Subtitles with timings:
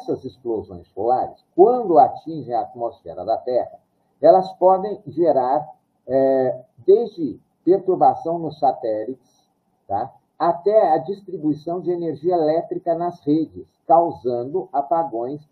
[0.00, 3.78] Essas explosões polares, quando atingem a atmosfera da Terra,
[4.20, 5.68] elas podem gerar
[6.08, 9.48] é, desde perturbação nos satélites,
[9.86, 10.10] tá?
[10.38, 15.46] até a distribuição de energia elétrica nas redes, causando apagões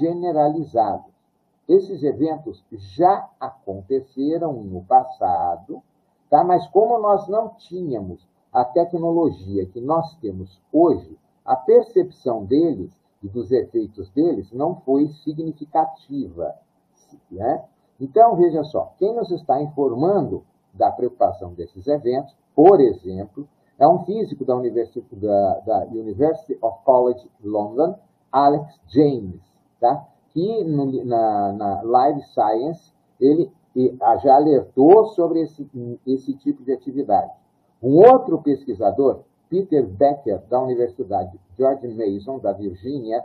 [0.00, 1.12] generalizados.
[1.68, 5.80] Esses eventos já aconteceram no passado,
[6.28, 6.42] tá?
[6.42, 13.28] mas como nós não tínhamos a tecnologia que nós temos hoje, a percepção deles e
[13.28, 16.54] dos efeitos deles não foi significativa.
[17.30, 17.64] Né?
[18.00, 24.04] Então, veja só, quem nos está informando da preocupação desses eventos, por exemplo, é um
[24.04, 27.94] físico da University, da, da University of College London,
[28.30, 29.40] Alex James,
[29.80, 30.06] tá?
[30.30, 33.50] que no, na, na Live Science ele
[34.22, 35.68] já alertou sobre esse,
[36.06, 37.30] esse tipo de atividade.
[37.82, 39.20] Um outro pesquisador,
[39.52, 43.22] Peter Becker, da Universidade George Mason, da Virgínia,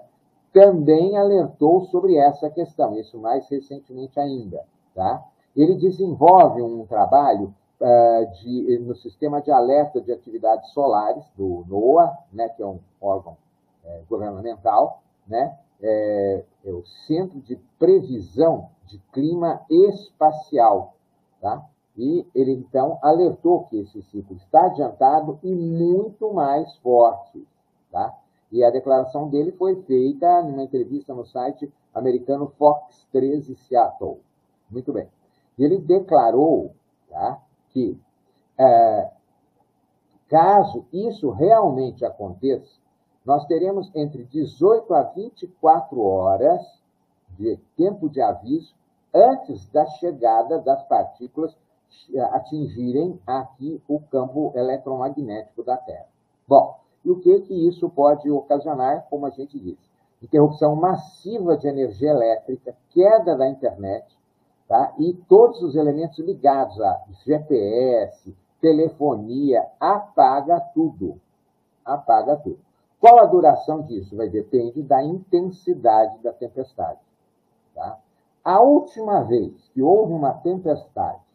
[0.52, 4.62] também alertou sobre essa questão, isso mais recentemente ainda.
[4.94, 5.24] Tá?
[5.56, 12.18] Ele desenvolve um trabalho uh, de, no sistema de alerta de atividades solares do NOAA,
[12.34, 13.38] né, que é um órgão
[13.86, 20.96] é, governamental, né, é, é o Centro de Previsão de Clima Espacial.
[21.40, 21.66] Tá?
[21.98, 27.46] E ele, então, alertou que esse ciclo está adiantado e muito mais forte.
[27.92, 28.14] Tá?
[28.52, 34.20] E a declaração dele foi feita numa entrevista no site americano Fox 13 Seattle.
[34.70, 35.08] Muito bem.
[35.58, 36.72] Ele declarou
[37.10, 38.00] tá, que,
[38.60, 39.12] é,
[40.30, 42.80] caso isso realmente aconteça,
[43.26, 46.62] nós teremos entre 18 a 24 horas
[47.38, 48.74] de tempo de aviso
[49.14, 51.58] antes da chegada das partículas
[52.32, 56.08] atingirem aqui o campo eletromagnético da Terra.
[56.48, 59.88] Bom, e o que, que isso pode ocasionar, como a gente disse?
[60.22, 64.06] Interrupção massiva de energia elétrica, queda da internet,
[64.68, 64.94] tá?
[64.98, 71.20] e todos os elementos ligados a GPS, telefonia, apaga tudo.
[71.86, 72.60] Apaga tudo.
[73.00, 74.16] Qual a duração disso?
[74.16, 77.00] Vai depender da intensidade da tempestade.
[77.76, 78.00] Tá?
[78.44, 81.27] A última vez que houve uma tempestade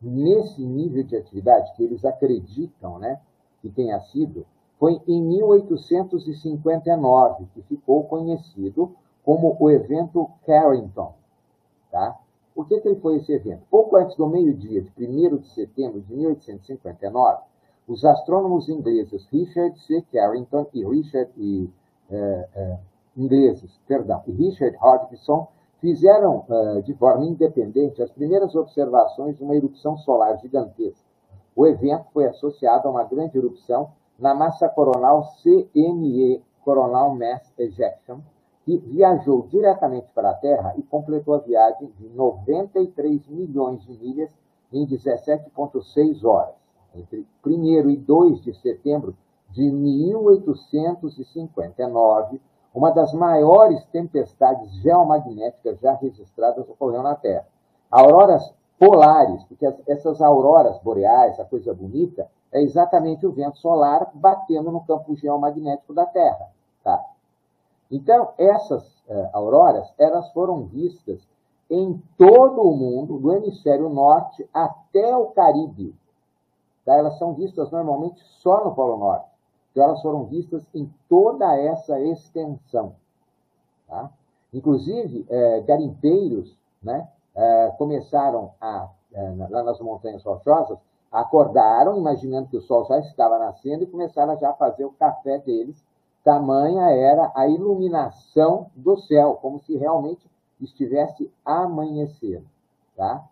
[0.00, 3.20] nesse nível de atividade, que eles acreditam né,
[3.60, 4.46] que tenha sido,
[4.78, 11.12] foi em 1859, que ficou conhecido como o evento Carrington.
[11.90, 12.18] Tá?
[12.54, 13.62] Por que, que foi esse evento?
[13.70, 17.42] Pouco antes do meio-dia de 1 de setembro de 1859,
[17.86, 20.02] os astrônomos ingleses Richard C.
[20.12, 21.70] Carrington e Richard e,
[22.10, 22.78] eh, eh,
[23.16, 25.48] ingleses, perdão, e Richard Hodgson
[25.80, 31.08] fizeram eh, de forma independente as primeiras observações de uma erupção solar gigantesca.
[31.56, 38.18] O evento foi associado a uma grande erupção na massa coronal CME, Coronal Mass Ejection,
[38.64, 44.30] que viajou diretamente para a Terra e completou a viagem de 93 milhões de milhas
[44.72, 46.60] em 17,6 horas
[46.94, 49.16] entre 1 e 2 de setembro
[49.50, 52.40] de 1859,
[52.74, 57.46] uma das maiores tempestades geomagnéticas já registradas ocorreu na Terra.
[57.90, 64.72] Auroras polares, porque essas auroras boreais, a coisa bonita, é exatamente o vento solar batendo
[64.72, 66.48] no campo geomagnético da Terra.
[66.82, 67.04] Tá?
[67.90, 71.20] Então, essas uh, auroras, elas foram vistas
[71.68, 75.94] em todo o mundo, do hemisfério norte até o Caribe.
[76.84, 76.96] Tá?
[76.96, 79.29] Elas são vistas normalmente só no Polo Norte.
[79.70, 82.94] Então, elas foram vistas em toda essa extensão.
[83.86, 84.10] Tá?
[84.52, 90.78] Inclusive, é, garimpeiros né, é, começaram a, é, lá nas montanhas rochosas,
[91.10, 95.38] acordaram, imaginando que o sol já estava nascendo, e começaram já a fazer o café
[95.38, 95.84] deles.
[96.24, 100.28] Tamanha era a iluminação do céu, como se realmente
[100.60, 102.46] estivesse amanhecendo.
[102.96, 103.24] Tá?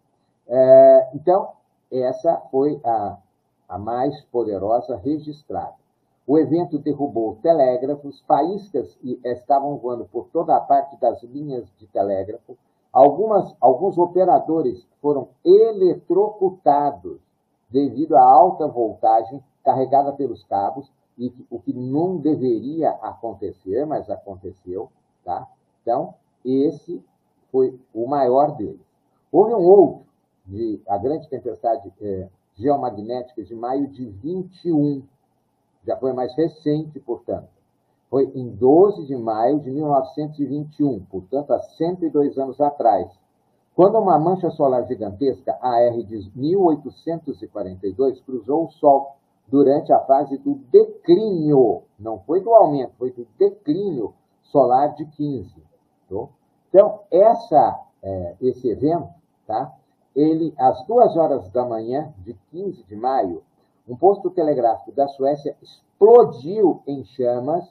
[0.46, 1.52] É, então,
[1.92, 3.18] essa foi a,
[3.68, 5.74] a mais poderosa registrada.
[6.28, 12.54] O evento derrubou telégrafos, faíscas estavam voando por toda a parte das linhas de telégrafo.
[12.92, 17.18] Algumas, alguns operadores foram eletrocutados
[17.70, 24.90] devido à alta voltagem carregada pelos cabos, e o que não deveria acontecer, mas aconteceu.
[25.24, 25.48] Tá?
[25.82, 26.14] Então,
[26.44, 27.02] esse
[27.50, 28.86] foi o maior deles.
[29.32, 30.04] Houve um outro,
[30.46, 35.02] de, a grande tempestade é, geomagnética de maio de 21.
[35.86, 37.48] Já foi mais recente, portanto.
[38.10, 43.08] Foi em 12 de maio de 1921, portanto, há 102 anos atrás,
[43.74, 49.14] Quando uma mancha solar gigantesca, AR de 1842, cruzou o Sol
[49.46, 55.54] durante a fase do declínio, não foi do aumento, foi do declínio solar de 15.
[56.08, 56.26] Tá?
[56.68, 59.08] Então, essa, é, esse evento,
[59.46, 59.72] tá?
[60.14, 63.42] ele, às duas horas da manhã de 15 de maio,
[63.88, 67.64] um posto telegráfico da Suécia explodiu em chamas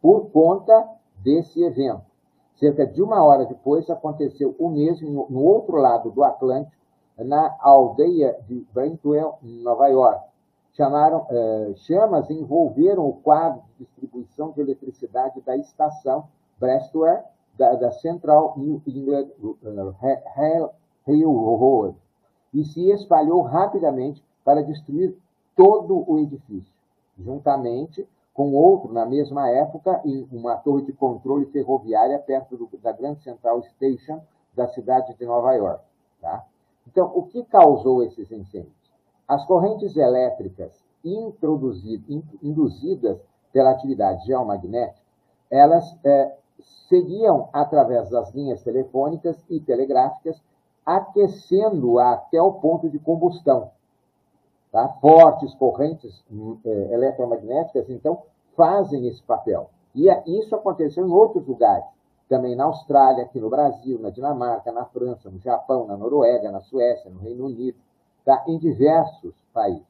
[0.00, 0.86] por conta
[1.22, 2.02] desse evento.
[2.56, 6.76] Cerca de uma hora depois, aconteceu o mesmo no outro lado do Atlântico,
[7.18, 10.26] na aldeia de Brentwell, Nova York.
[10.72, 16.28] Chamaram, eh, chamas envolveram o quadro de distribuição de eletricidade da estação
[16.58, 17.22] Brestwell,
[17.56, 20.70] da, da Central New England uh,
[21.06, 21.96] Railroad,
[22.52, 25.16] e se espalhou rapidamente para destruir
[25.56, 26.72] todo o edifício,
[27.18, 28.06] juntamente
[28.36, 33.16] com outro na mesma época em uma torre de controle ferroviária perto do, da Grand
[33.16, 34.20] Central Station
[34.54, 35.82] da cidade de Nova York.
[36.20, 36.44] Tá?
[36.86, 38.74] Então, o que causou esses incêndios?
[39.26, 40.84] As correntes elétricas
[42.42, 43.18] induzidas
[43.52, 45.00] pela atividade geomagnética,
[45.50, 46.36] elas é,
[46.88, 50.42] seguiam através das linhas telefônicas e telegráficas,
[50.84, 53.70] aquecendo até o ponto de combustão,
[54.70, 54.88] Tá?
[55.00, 58.22] Fortes correntes hum, é, eletromagnéticas, então,
[58.56, 59.70] fazem esse papel.
[59.94, 61.84] E é, isso aconteceu em outros lugares,
[62.28, 66.60] também na Austrália, aqui no Brasil, na Dinamarca, na França, no Japão, na Noruega, na
[66.60, 67.78] Suécia, no Reino Unido,
[68.24, 68.44] tá?
[68.46, 69.86] em diversos países.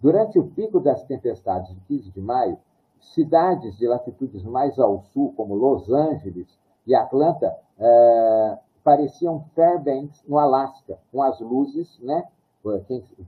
[0.00, 2.58] Durante o pico das tempestades de 15 de maio,
[3.00, 6.48] cidades de latitudes mais ao sul, como Los Angeles
[6.86, 12.26] e Atlanta, é, pareciam Fairbanks, no Alasca, com as luzes né,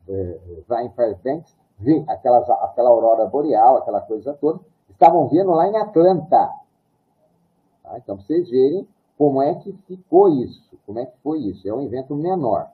[0.09, 0.39] é,
[0.69, 5.77] vai em Fairbanks, vê aquelas, aquela aurora boreal, aquela coisa toda, estavam vendo lá em
[5.77, 6.53] Atlanta.
[7.83, 7.99] Tá?
[7.99, 8.87] Então, vocês verem
[9.17, 11.69] como é que ficou isso, como é que foi isso.
[11.69, 12.71] É um evento menor.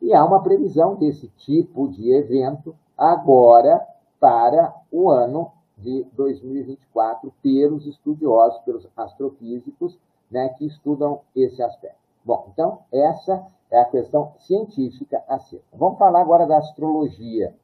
[0.00, 3.84] E há uma previsão desse tipo de evento agora
[4.20, 9.98] para o ano de 2024 pelos estudiosos, pelos astrofísicos,
[10.30, 12.03] né, que estudam esse aspecto.
[12.24, 15.64] Bom, então, essa é a questão científica acerca.
[15.72, 17.54] Vamos falar agora da astrologia.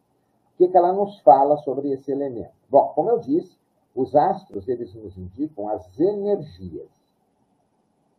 [0.55, 2.53] O que, que ela nos fala sobre esse elemento?
[2.69, 3.59] Bom, como eu disse,
[3.95, 6.89] os astros eles nos indicam as energias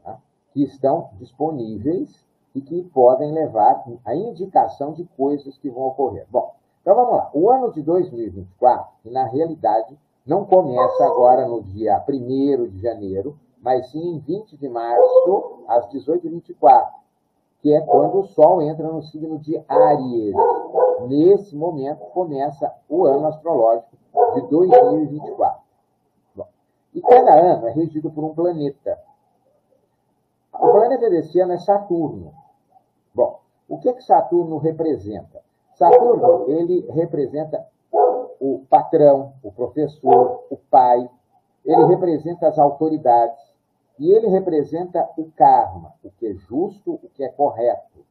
[0.04, 0.20] tá?
[0.52, 6.26] que estão disponíveis e que podem levar a indicação de coisas que vão ocorrer.
[6.30, 7.30] Bom, então vamos lá.
[7.34, 13.38] O ano de 2024, que na realidade não começa agora no dia 1 de janeiro,
[13.62, 16.90] mas sim em 20 de março, às 18h24,
[17.62, 20.36] que é quando o Sol entra no signo de Áries.
[21.08, 23.96] Nesse momento começa o ano astrológico
[24.34, 25.62] de 2024.
[26.36, 26.48] Bom,
[26.94, 29.00] e cada ano é regido por um planeta.
[30.54, 32.34] O planeta desse ano é Saturno.
[33.14, 35.42] Bom, o que, que Saturno representa?
[35.76, 37.66] Saturno, ele representa
[38.40, 41.10] o patrão, o professor, o pai,
[41.64, 43.40] ele representa as autoridades,
[44.02, 48.04] e ele representa o karma, o que é justo, o que é correto.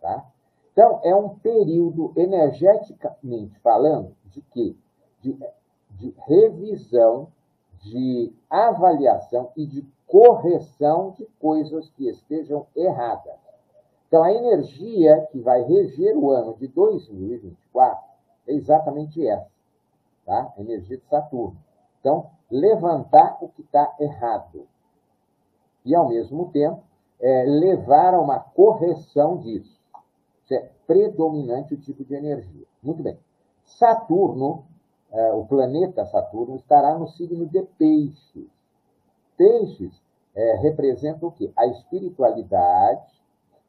[0.00, 0.24] Tá?
[0.72, 4.74] Então, é um período, energeticamente falando, de quê?
[5.20, 5.38] De,
[5.90, 7.28] de revisão,
[7.82, 13.36] de avaliação e de correção de coisas que estejam erradas.
[14.06, 18.08] Então, a energia que vai reger o ano de 2024
[18.46, 19.50] é exatamente essa,
[20.24, 20.50] tá?
[20.56, 21.58] A energia de Saturno.
[22.00, 24.66] Então, levantar o que está errado
[25.84, 26.82] e, ao mesmo tempo,
[27.20, 29.78] é, levar a uma correção disso.
[30.44, 32.66] Isso é predominante o tipo de energia.
[32.82, 33.18] Muito bem.
[33.64, 34.64] Saturno,
[35.10, 38.48] é, o planeta Saturno, estará no signo de Peixes.
[39.36, 39.92] Peixes
[40.34, 41.52] é, representa o quê?
[41.56, 43.18] A espiritualidade,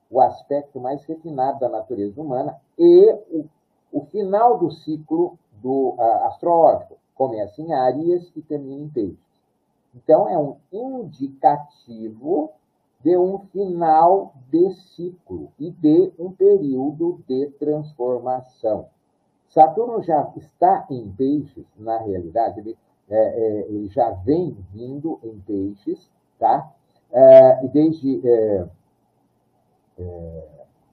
[0.09, 3.45] o aspecto mais refinado da natureza humana e o,
[3.91, 6.97] o final do ciclo do uh, astrológico.
[7.13, 9.28] Começa em Áries e termina em Peixes.
[10.03, 10.55] Então, é um
[11.01, 12.51] indicativo
[13.03, 18.87] de um final de ciclo e de um período de transformação.
[19.49, 22.77] Saturno já está em peixes, na realidade, ele,
[23.09, 26.71] é, é, ele já vem vindo em peixes, tá?
[27.11, 28.67] É, desde, é,
[29.97, 30.47] é,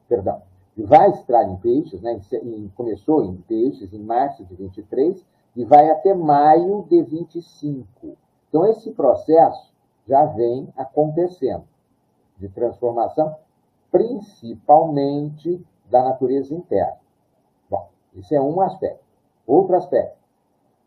[0.08, 0.42] perdão,
[0.76, 2.18] vai estar em peixes, né?
[2.42, 5.24] Em, começou em peixes em março de 23
[5.56, 8.16] e vai até maio de 25.
[8.56, 9.70] Então, esse processo
[10.06, 11.64] já vem acontecendo
[12.38, 13.36] de transformação,
[13.92, 16.96] principalmente da natureza interna.
[17.68, 19.04] Bom, isso é um aspecto.
[19.46, 20.16] Outro aspecto.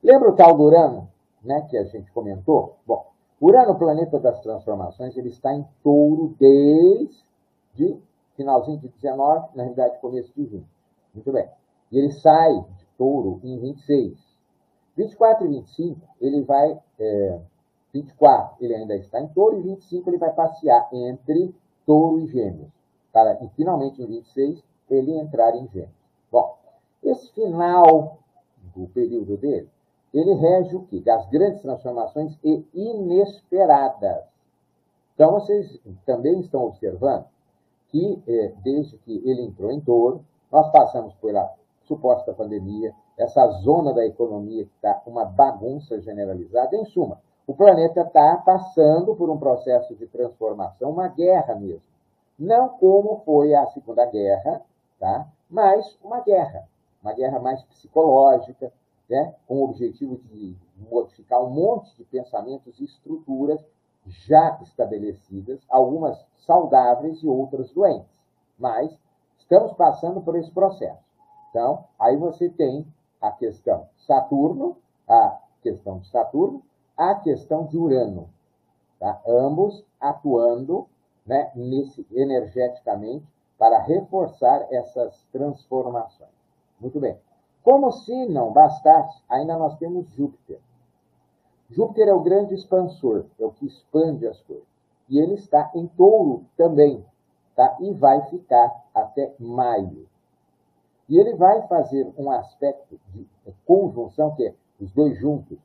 [0.02, 1.12] Lembra o tal do Urano,
[1.44, 2.78] né, que a gente comentou?
[2.88, 3.06] Bom,
[3.40, 7.24] Urano, planeta das transformações, ele está em touro desde
[7.76, 8.02] de
[8.36, 10.66] finalzinho de 19, na realidade, começo de 20.
[11.14, 11.48] Muito bem.
[11.92, 14.18] E ele sai de touro em 26.
[14.98, 16.80] 24 e 25, ele vai.
[16.98, 17.40] É,
[17.94, 21.54] 24, ele ainda está em touro, e 25, ele vai passear entre
[21.86, 22.70] touro e gêmeos.
[23.12, 25.92] Para, e finalmente, em 26, ele entrar em gêmeos.
[26.32, 26.58] Bom,
[27.04, 28.20] esse final
[28.76, 29.70] do período dele,
[30.14, 31.00] ele rege o quê?
[31.02, 34.24] Das grandes transformações e inesperadas.
[35.14, 37.26] Então, vocês também estão observando
[37.90, 41.52] que, é, desde que ele entrou em touro, nós passamos pela
[41.84, 46.76] suposta pandemia, essa zona da economia que está uma bagunça generalizada.
[46.76, 51.82] Em suma, o planeta está passando por um processo de transformação, uma guerra mesmo.
[52.38, 54.62] Não como foi a Segunda Guerra,
[55.00, 55.28] tá?
[55.50, 56.70] mas uma guerra.
[57.02, 58.72] Uma guerra mais psicológica,
[59.10, 59.34] né?
[59.48, 60.56] com o objetivo de
[60.92, 63.66] modificar um monte de pensamentos e estruturas
[64.06, 68.22] já estabelecidas, algumas saudáveis e outras doentes.
[68.60, 68.96] Mas
[69.40, 71.02] estamos passando por esse processo.
[71.50, 72.86] Então, aí você tem
[73.20, 74.78] a questão Saturno,
[75.08, 76.62] a questão de Saturno,
[77.00, 78.30] a questão de Urano.
[79.00, 79.22] Tá?
[79.26, 80.86] Ambos atuando
[81.26, 83.26] né, nesse, energeticamente
[83.58, 86.30] para reforçar essas transformações.
[86.80, 87.18] Muito bem.
[87.64, 90.60] Como se não bastasse, ainda nós temos Júpiter.
[91.70, 94.68] Júpiter é o grande expansor, é o que expande as coisas.
[95.08, 97.06] E ele está em touro também,
[97.56, 97.78] tá?
[97.80, 100.08] e vai ficar até maio.
[101.08, 103.28] E ele vai fazer um aspecto de
[103.66, 105.58] conjunção, que é os dois juntos,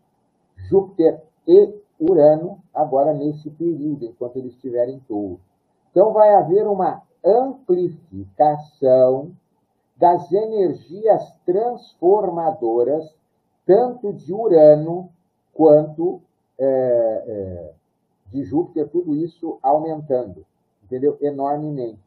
[0.69, 5.41] Júpiter e Urano, agora nesse período, enquanto ele estiver em touro.
[5.91, 9.33] Então vai haver uma amplificação
[9.97, 13.15] das energias transformadoras,
[13.65, 15.09] tanto de Urano
[15.53, 16.21] quanto
[16.59, 17.73] é, é,
[18.31, 20.45] de Júpiter, tudo isso aumentando,
[20.83, 21.17] entendeu?
[21.21, 22.03] Enormemente.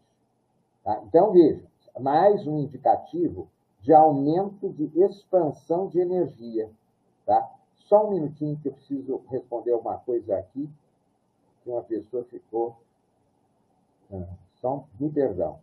[0.84, 1.02] Tá?
[1.08, 1.64] Então, veja,
[2.00, 3.48] mais um indicativo
[3.82, 6.70] de aumento de expansão de energia.
[7.26, 7.50] Tá?
[7.88, 10.70] Só um minutinho que eu preciso responder uma coisa aqui,
[11.64, 12.78] que uma pessoa ficou.
[14.12, 15.60] Ah, só um perdão.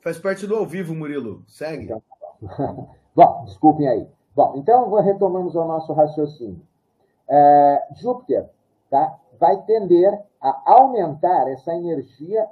[0.00, 1.44] Faz parte do ao vivo, Murilo.
[1.46, 1.84] Segue.
[1.84, 2.02] Então,
[3.14, 4.08] Bom, desculpem aí.
[4.34, 6.60] Bom, então retomamos o nosso raciocínio.
[7.28, 8.50] É, Júpiter
[8.90, 12.46] tá, vai tender a aumentar essa energia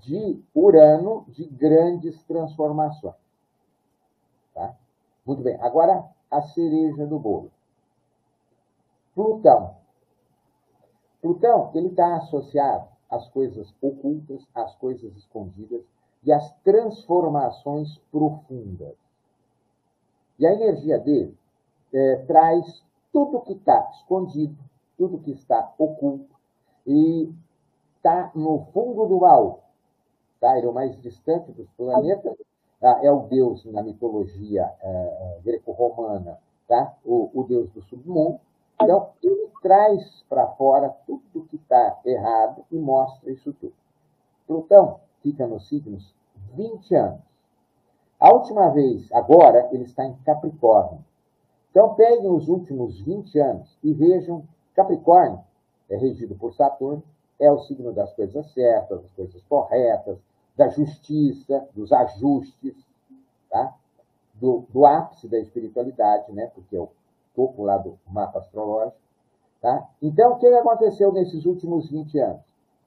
[0.00, 3.27] de Urano de grandes transformações.
[5.28, 5.60] Muito bem.
[5.60, 7.52] Agora, a cereja do bolo.
[9.14, 9.76] Plutão.
[11.20, 15.82] Plutão, ele está associado às coisas ocultas, às coisas escondidas
[16.24, 18.96] e às transformações profundas.
[20.38, 21.36] E a energia dele
[21.92, 22.82] é, traz
[23.12, 24.56] tudo que está escondido,
[24.96, 26.34] tudo que está oculto,
[26.86, 27.30] e
[27.96, 29.58] está no fundo do baú.
[30.40, 30.56] Tá?
[30.56, 32.34] Ele é o mais distante dos planetas,
[32.80, 33.00] tá?
[33.02, 36.94] é o deus na mitologia é, greco-romana, tá?
[37.04, 38.40] O, o, deus do submundo.
[38.80, 43.74] Então, ele traz para fora tudo que está errado e mostra isso tudo.
[44.46, 46.14] Plutão fica nos signos
[46.54, 47.20] 20 anos.
[48.20, 51.04] A última vez, agora, ele está em Capricórnio.
[51.70, 54.44] Então, peguem os últimos 20 anos e vejam:
[54.74, 55.40] Capricórnio
[55.88, 57.02] é regido por Saturno,
[57.38, 60.18] é o signo das coisas certas, das coisas corretas,
[60.58, 62.74] da justiça, dos ajustes,
[63.48, 63.72] tá?
[64.34, 66.50] do, do ápice da espiritualidade, né?
[66.52, 66.88] porque é o
[67.32, 68.98] topo lá do mapa astrológico.
[69.62, 69.88] Tá?
[70.02, 72.42] Então, o que aconteceu nesses últimos 20 anos?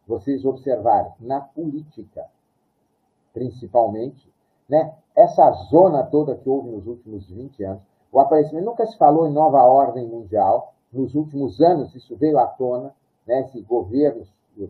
[0.05, 2.25] Vocês observaram, na política,
[3.33, 4.29] principalmente,
[4.67, 4.93] né?
[5.15, 9.31] essa zona toda que houve nos últimos 20 anos, o aparecimento nunca se falou em
[9.31, 12.93] nova ordem mundial, nos últimos anos isso veio à tona,
[13.25, 13.41] né?
[13.41, 14.69] esse governo que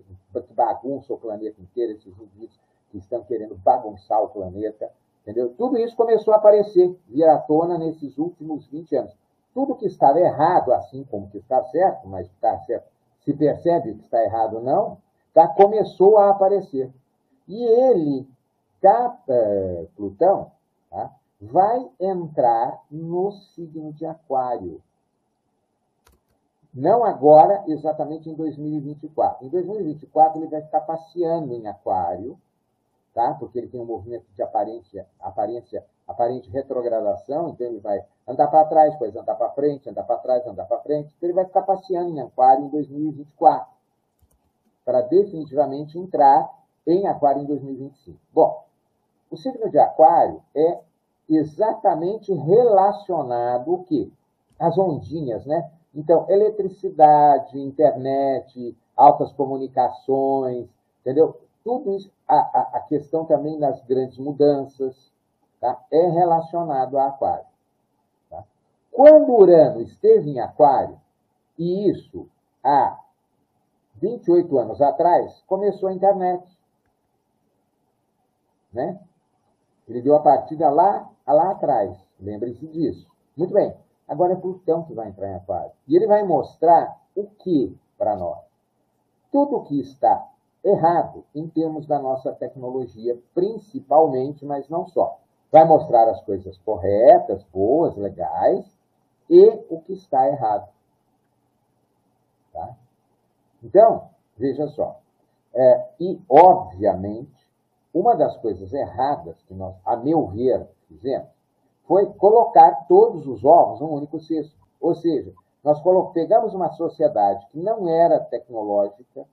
[0.53, 2.59] bagunça o planeta inteiro, esses indivíduos
[2.91, 5.53] que estão querendo bagunçar o planeta, entendeu?
[5.57, 9.17] Tudo isso começou a aparecer, vir à tona nesses últimos 20 anos.
[9.53, 12.85] Tudo que estava errado, assim como que está certo, mas está certo,
[13.21, 14.97] se percebe que está errado ou não,
[15.33, 16.91] tá, começou a aparecer.
[17.47, 18.27] E ele
[18.81, 20.51] cada Plutão
[20.89, 24.81] tá, vai entrar no signo de Aquário.
[26.73, 29.45] Não agora, exatamente em 2024.
[29.45, 32.39] Em 2024, ele vai ficar passeando em Aquário,
[33.13, 33.33] tá?
[33.39, 38.65] porque ele tem um movimento de aparência, aparência, aparente retrogradação, então ele vai andar para
[38.65, 41.13] trás, depois andar para frente, andar para trás, andar para frente.
[41.17, 43.67] Então ele vai ficar passeando em Aquário em 2024,
[44.83, 46.49] para definitivamente entrar
[46.85, 48.17] em Aquário em 2025.
[48.33, 48.63] Bom,
[49.29, 50.79] o signo de Aquário é
[51.29, 54.09] exatamente relacionado o quê?
[54.59, 55.71] As ondinhas, né?
[55.93, 60.67] Então, eletricidade, internet, altas comunicações,
[61.01, 61.39] entendeu?
[61.63, 65.11] Tudo isso, a, a, a questão também das grandes mudanças,
[65.59, 65.83] tá?
[65.91, 67.45] é relacionado a Aquário.
[68.29, 68.45] Tá?
[68.89, 70.97] Quando Urano esteve em Aquário,
[71.59, 72.29] e isso
[72.63, 72.97] há
[73.95, 76.57] 28 anos atrás, começou a internet.
[78.71, 78.97] Né?
[79.85, 81.97] Ele deu a partida lá, lá atrás.
[82.17, 83.05] Lembre-se disso.
[83.35, 83.75] Muito bem.
[84.07, 85.71] Agora é Plutão que vai entrar em Aquário.
[85.85, 88.39] E ele vai mostrar o que para nós?
[89.31, 90.31] Tudo o que está
[90.63, 95.17] errado em termos da nossa tecnologia, principalmente, mas não só.
[95.51, 98.65] Vai mostrar as coisas corretas, boas, legais,
[99.29, 100.69] e o que está errado.
[102.53, 102.75] Tá?
[103.63, 104.99] Então, veja só.
[105.53, 107.49] É, e, obviamente,
[107.93, 111.29] uma das coisas erradas que nós, a meu ver, fizemos
[111.91, 114.55] foi colocar todos os ovos num único cesto.
[114.79, 115.81] Ou seja, nós
[116.13, 119.25] pegamos uma sociedade que não era tecnológica,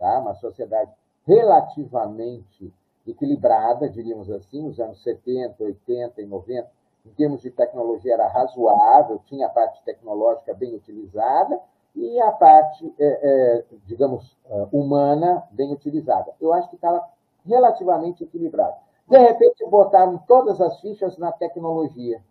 [0.00, 0.18] tá?
[0.18, 0.90] uma sociedade
[1.24, 2.72] relativamente
[3.06, 6.68] equilibrada, diríamos assim, nos anos 70, 80 e 90,
[7.06, 11.60] em termos de tecnologia era razoável, tinha a parte tecnológica bem utilizada
[11.94, 16.32] e a parte, é, é, digamos, é, humana bem utilizada.
[16.40, 17.04] Eu acho que estava
[17.46, 18.76] relativamente equilibrado.
[19.08, 22.22] De repente, botaram todas as fichas na tecnologia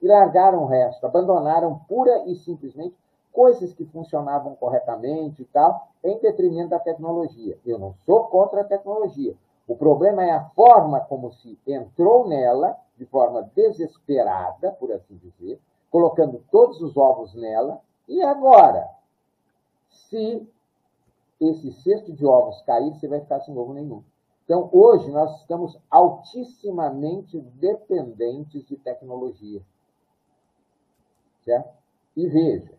[0.00, 2.94] e largaram o resto, abandonaram pura e simplesmente
[3.34, 7.58] coisas que funcionavam corretamente e tal, em detrimento da tecnologia.
[7.66, 9.34] Eu não sou contra a tecnologia.
[9.66, 15.60] O problema é a forma como se entrou nela, de forma desesperada, por assim dizer,
[15.90, 18.88] colocando todos os ovos nela, e agora,
[19.88, 20.48] se
[21.40, 24.04] esse cesto de ovos cair, você vai ficar sem ovo nenhum.
[24.44, 29.60] Então, hoje, nós estamos altissimamente dependentes de tecnologia.
[31.44, 31.74] Certo?
[32.16, 32.70] E veja,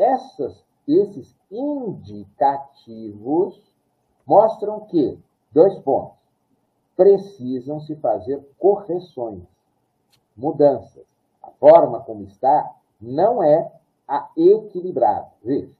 [0.00, 3.60] essas, esses indicativos
[4.26, 5.18] mostram que,
[5.52, 6.16] dois pontos,
[6.96, 9.42] precisam se fazer correções,
[10.36, 11.04] mudanças.
[11.42, 13.70] A forma como está não é
[14.08, 15.28] a equilibrada.
[15.42, 15.70] Veja,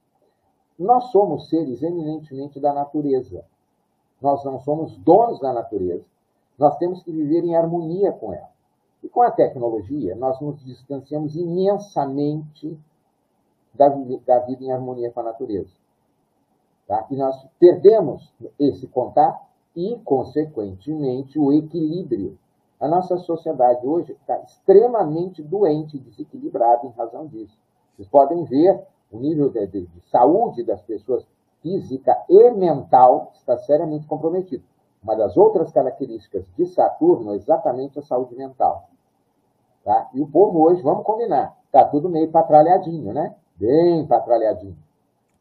[0.77, 3.43] nós somos seres eminentemente da natureza.
[4.21, 6.05] Nós não somos donos da natureza.
[6.57, 8.51] Nós temos que viver em harmonia com ela.
[9.03, 12.79] E com a tecnologia, nós nos distanciamos imensamente
[13.73, 13.89] da,
[14.25, 15.71] da vida em harmonia com a natureza.
[16.87, 17.05] Tá?
[17.09, 22.37] E nós perdemos esse contato e, consequentemente, o equilíbrio.
[22.79, 27.57] A nossa sociedade hoje está extremamente doente, desequilibrada em razão disso.
[27.95, 31.25] Vocês podem ver o nível de, de, de saúde das pessoas
[31.61, 34.63] física e mental está seriamente comprometido.
[35.03, 38.89] Uma das outras características de Saturno é exatamente a saúde mental.
[39.83, 40.09] Tá?
[40.13, 43.35] E o povo hoje, vamos combinar, está tudo meio patralhadinho, né?
[43.61, 44.75] Bem patralhadinho.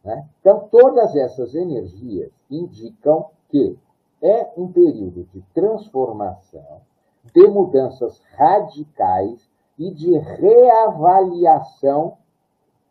[0.05, 0.29] Né?
[0.41, 3.79] Então, todas essas energias indicam que
[4.21, 6.83] é um período de transformação,
[7.35, 12.19] de mudanças radicais e de reavaliação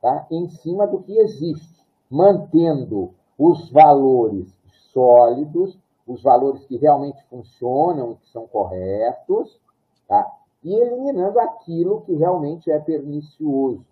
[0.01, 0.25] tá?
[0.31, 4.57] em cima do que existe, mantendo os valores
[4.91, 9.61] sólidos, os valores que realmente funcionam que são corretos,
[10.07, 10.27] tá?
[10.63, 13.85] e eliminando aquilo que realmente é pernicioso.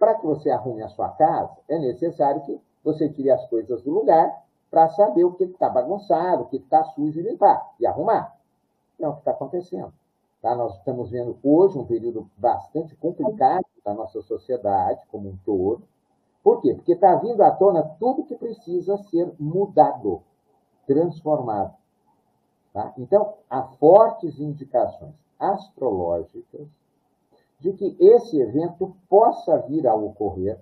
[0.00, 3.90] Para que você arrume a sua casa, é necessário que você tire as coisas do
[3.90, 8.34] lugar para saber o que está bagunçado, o que está sujo e limpar, e arrumar.
[8.98, 9.92] É o que está acontecendo.
[10.40, 10.54] Tá?
[10.54, 15.82] Nós estamos vendo hoje um período bastante complicado da nossa sociedade como um todo,
[16.42, 16.72] por quê?
[16.74, 20.22] Porque está vindo à tona tudo que precisa ser mudado,
[20.86, 21.74] transformado.
[22.72, 22.94] Tá?
[22.96, 26.66] Então, há fortes indicações astrológicas
[27.60, 30.58] de que esse evento possa vir a ocorrer,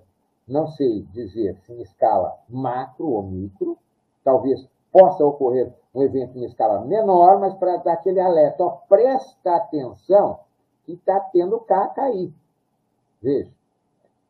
[0.47, 3.77] não sei dizer se em escala macro ou micro,
[4.23, 9.55] talvez possa ocorrer um evento em escala menor, mas para dar aquele alerta, ó, presta
[9.55, 10.39] atenção
[10.83, 12.33] que está tendo caca aí.
[13.21, 13.51] Veja,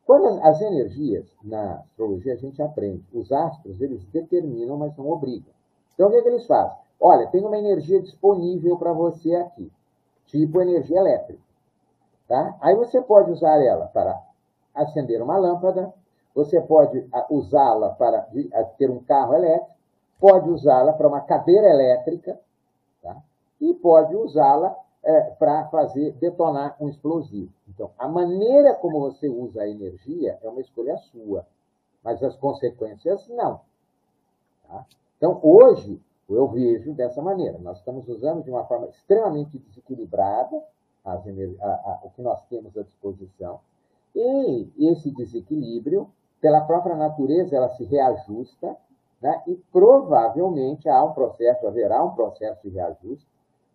[0.04, 3.04] quando as energias, na astrologia, a gente aprende.
[3.12, 5.52] Os astros, eles determinam, mas não obrigam.
[5.94, 6.76] Então, o que, é que eles fazem?
[7.00, 9.70] Olha, tem uma energia disponível para você aqui,
[10.26, 11.40] tipo energia elétrica.
[12.30, 12.56] Tá?
[12.60, 14.16] Aí você pode usar ela para
[14.72, 15.92] acender uma lâmpada,
[16.32, 18.18] você pode ah, usá-la para
[18.54, 19.74] ah, ter um carro elétrico,
[20.20, 22.38] pode usá-la para uma cadeira elétrica,
[23.02, 23.16] tá?
[23.60, 27.52] e pode usá-la é, para fazer detonar um explosivo.
[27.68, 31.44] Então, a maneira como você usa a energia é uma escolha sua,
[32.00, 33.60] mas as consequências não.
[34.68, 34.86] Tá?
[35.16, 37.58] Então, hoje, eu vejo dessa maneira.
[37.58, 40.62] Nós estamos usando de uma forma extremamente desequilibrada
[41.04, 43.60] a, a, o que nós temos à disposição.
[44.14, 46.10] E esse desequilíbrio,
[46.40, 48.76] pela própria natureza, ela se reajusta,
[49.20, 49.42] né?
[49.46, 53.26] e provavelmente há um processo, haverá um processo de reajuste,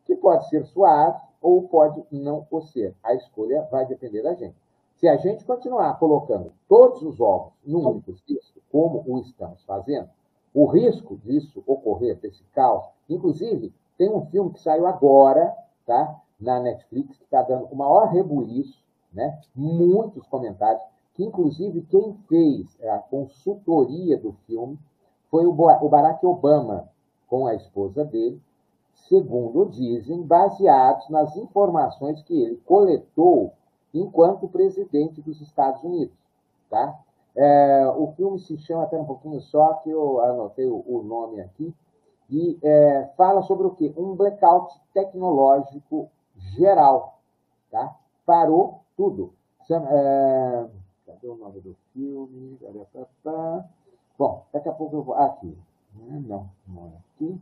[0.06, 2.96] que pode ser suave ou pode não o ser.
[3.04, 4.56] A escolha vai depender da gente.
[4.96, 10.10] Se a gente continuar colocando todos os ovos num único cesto, como o estamos fazendo,
[10.54, 15.54] o risco disso ocorrer, desse caos, inclusive, tem um filme que saiu agora,
[15.86, 16.22] tá?
[16.40, 19.40] Na Netflix, que está dando o maior rebuliço, né?
[19.56, 24.78] Muitos comentários, que inclusive quem fez a consultoria do filme
[25.32, 25.54] foi o
[25.90, 26.90] Barack Obama
[27.28, 28.42] com a esposa dele,
[28.94, 33.54] segundo dizem, baseados nas informações que ele coletou
[33.94, 36.16] enquanto presidente dos Estados Unidos.
[36.70, 36.98] Tá?
[37.36, 41.74] É, o filme se chama, até um pouquinho só, que eu anotei o, nome aqui,
[42.30, 43.94] e é, fala sobre o quê?
[43.98, 46.10] Um blackout tecnológico
[46.54, 47.20] geral.
[47.72, 47.96] Tá?
[48.26, 49.34] Parou tudo.
[49.70, 50.66] É,
[51.08, 52.60] cadê o nome do filme?
[54.18, 55.16] Bom, daqui a pouco eu vou.
[55.16, 55.58] Aqui.
[55.96, 57.42] Não, não é aqui.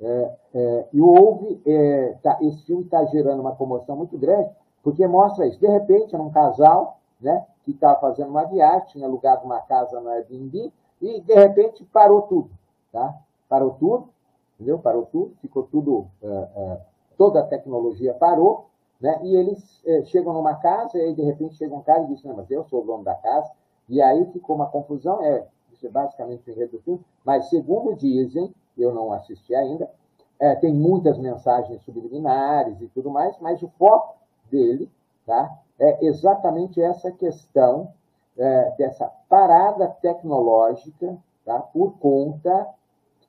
[0.00, 1.60] É, é, e houve.
[1.66, 4.50] É, tá, esse filme está gerando uma comoção muito grande,
[4.82, 5.60] porque mostra isso.
[5.60, 10.00] De repente, era um casal né, que estava fazendo uma viagem, tinha alugado uma casa
[10.00, 12.50] no Airbnb, e de repente parou tudo.
[12.90, 13.14] Tá?
[13.48, 14.08] Parou tudo,
[14.54, 14.78] entendeu?
[14.78, 16.06] Parou tudo, ficou tudo.
[16.22, 16.80] É, é,
[17.20, 19.20] toda a tecnologia parou, né?
[19.22, 22.24] e eles é, chegam numa casa, e aí de repente chega um cara e diz:
[22.24, 23.52] Não, mas eu sou o dono da casa.
[23.90, 25.22] E aí ficou uma confusão.
[25.22, 29.90] É, isso é basicamente o enredo do filme, mas segundo dizem, eu não assisti ainda,
[30.38, 34.16] é, tem muitas mensagens subliminares e tudo mais, mas o foco
[34.50, 34.90] dele
[35.26, 37.92] tá, é exatamente essa questão
[38.38, 42.66] é, dessa parada tecnológica tá, por conta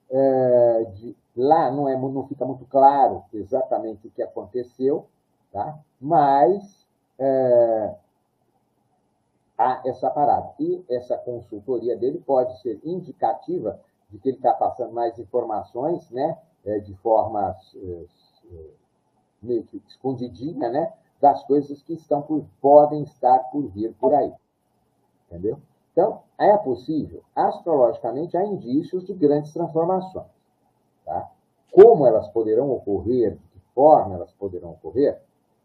[0.10, 1.21] é, de.
[1.36, 5.08] Lá não, é, não fica muito claro exatamente o que aconteceu,
[5.52, 6.86] tá, mas
[7.18, 7.96] é,
[9.58, 10.54] há essa parada.
[10.60, 16.38] E essa consultoria dele pode ser indicativa de que ele está passando mais informações, né,
[16.66, 18.06] é, de forma é,
[18.52, 18.70] é,
[19.42, 20.92] meio que escondidinha, né,
[21.22, 24.34] das coisas que estão por, podem estar por vir por aí.
[25.28, 25.60] Entendeu?
[25.92, 30.41] Então, é possível, astrologicamente, há indícios de grandes transformações.
[31.06, 31.30] Tá?
[31.72, 35.20] Como elas poderão ocorrer, de que forma elas poderão ocorrer,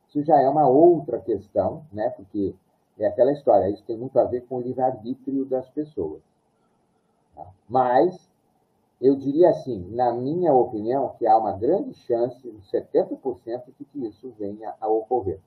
[0.08, 2.10] isso já é uma outra questão, né?
[2.10, 2.54] porque
[2.98, 6.22] é aquela história, isso tem muito a ver com o livre-arbítrio das pessoas.
[7.34, 7.46] Tá?
[7.68, 8.30] Mas,
[9.00, 14.32] eu diria assim, na minha opinião, que há uma grande chance, 70%, de que isso
[14.38, 15.40] venha a ocorrer.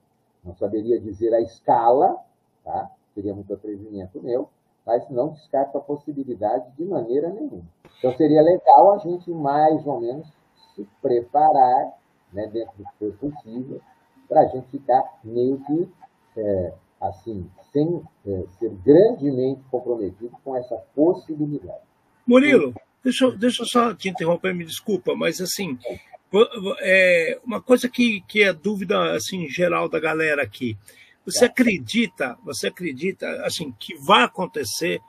[0.44, 2.16] Não saberia dizer a escala,
[2.64, 2.90] tá?
[3.14, 4.48] seria muito atrevimento meu,
[4.86, 7.64] mas não descarto a possibilidade de maneira nenhuma.
[7.98, 10.26] Então, seria legal a gente, mais ou menos,
[10.74, 11.92] se preparar,
[12.32, 13.80] né, dentro do que for possível,
[14.28, 15.88] para a gente ficar meio que
[16.36, 21.80] é, assim, sem é, ser grandemente comprometido com essa possibilidade.
[22.26, 25.78] Murilo, deixa, eu, deixa eu só te interromper, me desculpa, mas assim,
[26.80, 30.76] é, uma coisa que, que é dúvida assim geral da galera aqui.
[31.24, 35.00] Você acredita, você acredita assim que vai acontecer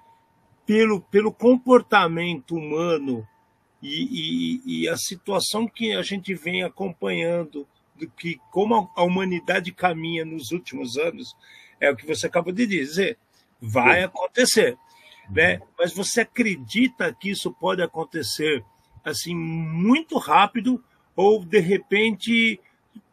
[0.66, 3.28] pelo, pelo comportamento humano
[3.82, 9.72] e, e, e a situação que a gente vem acompanhando do que como a humanidade
[9.72, 11.36] caminha nos últimos anos,
[11.80, 13.18] é o que você acabou de dizer.
[13.60, 14.78] Vai acontecer.
[15.30, 15.62] Né?
[15.78, 18.64] Mas você acredita que isso pode acontecer
[19.04, 20.84] assim muito rápido
[21.16, 22.60] ou de repente,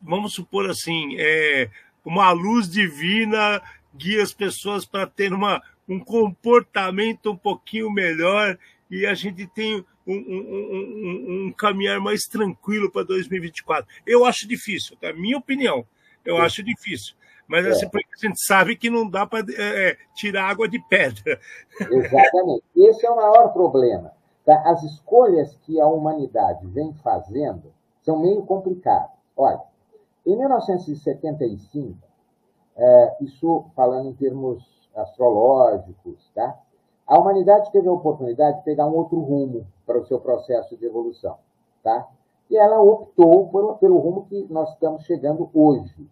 [0.01, 1.71] vamos supor assim, é,
[2.09, 3.61] uma luz divina
[3.95, 8.59] guia as pessoas para ter uma, um comportamento um pouquinho melhor
[8.91, 13.87] e a gente tem um, um, um, um caminhar mais tranquilo para 2024.
[14.07, 15.87] Eu acho difícil, a minha opinião.
[16.25, 16.43] Eu Sim.
[16.43, 17.15] acho difícil.
[17.47, 17.71] Mas é.
[17.71, 21.39] assim, porque a gente sabe que não dá para é, é, tirar água de pedra.
[21.79, 22.65] Exatamente.
[22.75, 24.13] Esse é o maior problema.
[24.47, 24.63] Tá?
[24.65, 29.11] As escolhas que a humanidade vem fazendo são meio complicadas.
[29.37, 29.61] Olha,
[30.33, 31.97] em 1975,
[32.77, 34.63] é, isso falando em termos
[34.95, 36.59] astrológicos, tá?
[37.07, 40.85] a humanidade teve a oportunidade de pegar um outro rumo para o seu processo de
[40.85, 41.39] evolução.
[41.83, 42.07] Tá?
[42.51, 46.07] E ela optou por, pelo rumo que nós estamos chegando hoje.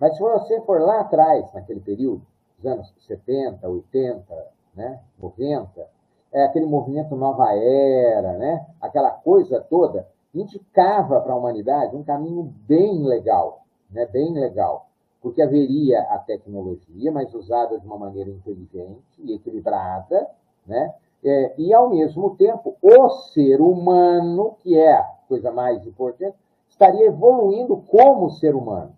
[0.00, 2.22] Mas se você for lá atrás, naquele período,
[2.58, 5.86] os anos 70, 80, né, 90,
[6.32, 12.42] é aquele movimento Nova Era, né, aquela coisa toda, indicava para a humanidade um caminho
[12.66, 14.86] bem legal, né, bem legal,
[15.20, 20.28] porque haveria a tecnologia, mas usada de uma maneira inteligente e equilibrada,
[20.66, 26.36] né, é, e ao mesmo tempo o ser humano, que é a coisa mais importante,
[26.68, 28.94] estaria evoluindo como ser humano.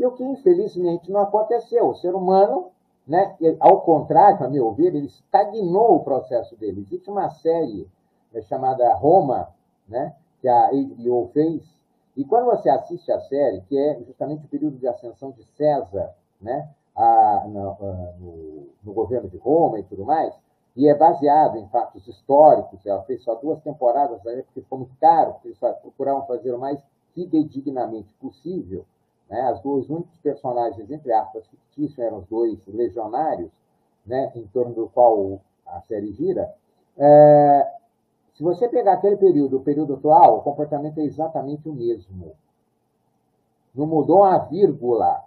[0.00, 1.90] E o que infelizmente não aconteceu.
[1.90, 2.70] O ser humano,
[3.06, 6.80] né, ao contrário, a meu ver, ele estagnou o processo dele.
[6.80, 7.86] Existe uma série
[8.32, 9.50] né, chamada Roma,
[9.90, 11.62] né, que a HBO fez,
[12.16, 16.14] e quando você assiste a série, que é justamente o período de ascensão de César,
[16.40, 17.76] né, a, no,
[18.18, 20.34] no, no, governo de Roma e tudo mais,
[20.76, 25.34] e é baseado em fatos históricos, ela fez só duas temporadas porque ficou muito caro,
[25.44, 26.80] eles procuravam fazer o mais
[27.14, 28.84] fidedignamente possível.
[29.28, 29.40] Né?
[29.42, 33.50] As duas únicos personagens, entre aspas, fictícios eram os dois legionários,
[34.06, 36.52] né, em torno do qual a série gira.
[36.96, 37.79] É,
[38.40, 42.34] se você pegar aquele período, o período atual, o comportamento é exatamente o mesmo.
[43.74, 45.22] Não mudou a vírgula.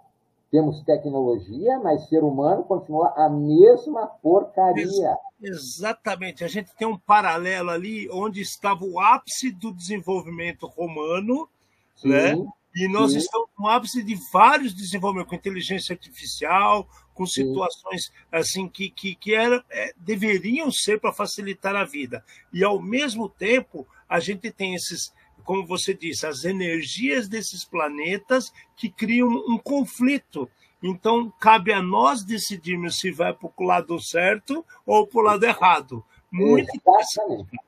[0.50, 5.16] Temos tecnologia, mas ser humano continua a mesma porcaria.
[5.40, 6.42] Exatamente.
[6.42, 11.48] A gente tem um paralelo ali onde estava o ápice do desenvolvimento romano,
[11.94, 12.34] sim, né?
[12.74, 13.18] E nós sim.
[13.18, 19.34] estamos no ápice de vários desenvolvimentos, com inteligência artificial, com situações assim que, que, que
[19.34, 22.24] era, é, deveriam ser para facilitar a vida.
[22.52, 28.52] E, ao mesmo tempo, a gente tem esses, como você disse, as energias desses planetas
[28.76, 30.50] que criam um conflito.
[30.82, 35.44] Então, cabe a nós decidirmos se vai para o lado certo ou para o lado
[35.44, 36.04] errado.
[36.30, 37.58] Muito Exatamente.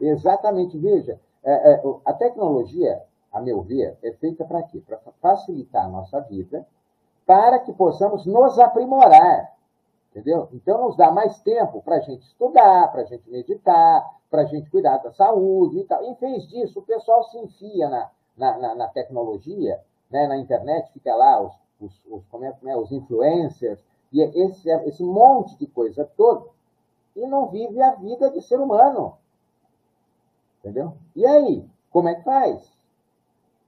[0.00, 0.78] Exatamente.
[0.78, 3.02] Veja, é, é, a tecnologia,
[3.32, 4.80] a meu ver, é feita para quê?
[4.86, 6.66] Para facilitar a nossa vida,
[7.26, 9.52] para que possamos nos aprimorar.
[10.10, 10.48] Entendeu?
[10.52, 14.44] Então, nos dá mais tempo para a gente estudar, para a gente meditar, para a
[14.44, 16.04] gente cuidar da saúde e tal.
[16.04, 19.80] Em vez disso, o pessoal se enfia na, na, na, na tecnologia,
[20.10, 20.26] né?
[20.26, 22.76] na internet, fica lá os, os, os, como é, né?
[22.76, 23.82] os influencers,
[24.12, 26.46] e esse, esse monte de coisa toda,
[27.16, 29.16] e não vive a vida de ser humano.
[30.60, 30.94] Entendeu?
[31.16, 32.71] E aí, como é que faz?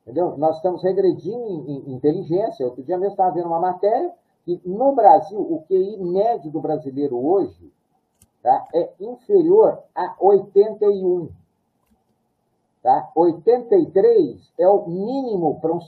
[0.05, 0.37] Entendeu?
[0.37, 2.67] Nós estamos regredindo em, em inteligência.
[2.67, 4.13] Outro dia mesmo estava vendo uma matéria
[4.45, 7.73] que no Brasil, o QI médio do brasileiro hoje
[8.43, 11.31] tá, é inferior a 81.
[12.83, 13.11] Tá?
[13.17, 15.81] 83 é o mínimo para um,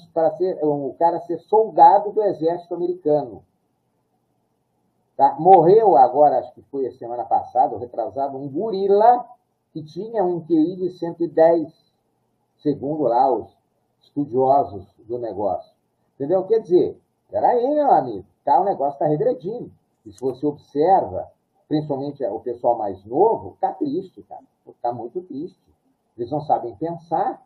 [0.63, 3.45] um cara ser soldado do exército americano.
[5.15, 5.37] Tá?
[5.39, 9.27] Morreu agora, acho que foi a semana passada, retrasado, um gorila
[9.75, 11.71] que tinha um QI de 110,
[12.63, 13.56] segundo lá os
[14.07, 15.71] estudiosos do negócio.
[16.15, 16.45] Entendeu?
[16.45, 16.99] Quer dizer,
[17.31, 19.71] peraí, meu amigo, tá, o negócio está regredindo.
[20.05, 21.31] E se você observa,
[21.69, 24.45] principalmente o pessoal mais novo, está triste, cara.
[24.67, 25.61] Está muito triste.
[26.17, 27.43] Eles não sabem pensar.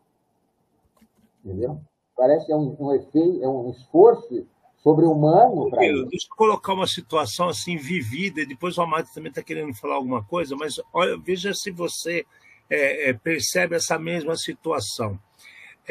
[1.43, 1.79] Entendeu?
[2.15, 4.45] Parece que é um, um efeito, é um esforço
[4.77, 5.69] sobre-humano.
[5.71, 9.95] Deixa eu colocar uma situação assim vivida, e depois o Amado também está querendo falar
[9.95, 12.25] alguma coisa, mas olha, veja se você
[12.69, 15.19] é, é, percebe essa mesma situação.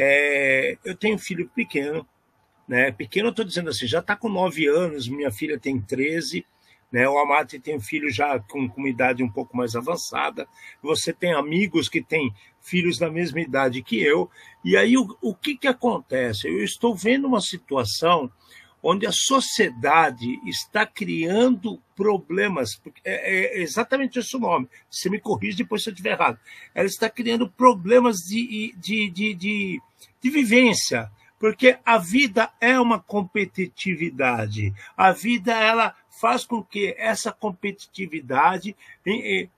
[0.02, 2.08] É, eu tenho um filho pequeno,
[2.66, 2.90] né?
[2.90, 6.42] Pequeno, eu estou dizendo assim, já está com nove anos, minha filha tem 13,
[6.90, 7.06] né?
[7.06, 10.48] O Amate tem um filho já com, com uma idade um pouco mais avançada.
[10.82, 12.32] Você tem amigos que têm
[12.62, 14.30] filhos da mesma idade que eu.
[14.64, 16.48] E aí o, o que, que acontece?
[16.48, 18.32] Eu estou vendo uma situação
[18.82, 25.58] onde a sociedade está criando problemas, é, é exatamente esse o nome, você me corrige
[25.58, 26.38] depois se eu estiver errado,
[26.74, 29.82] ela está criando problemas de, de, de, de,
[30.20, 37.32] de vivência, porque a vida é uma competitividade, a vida ela faz com que essa
[37.32, 38.76] competitividade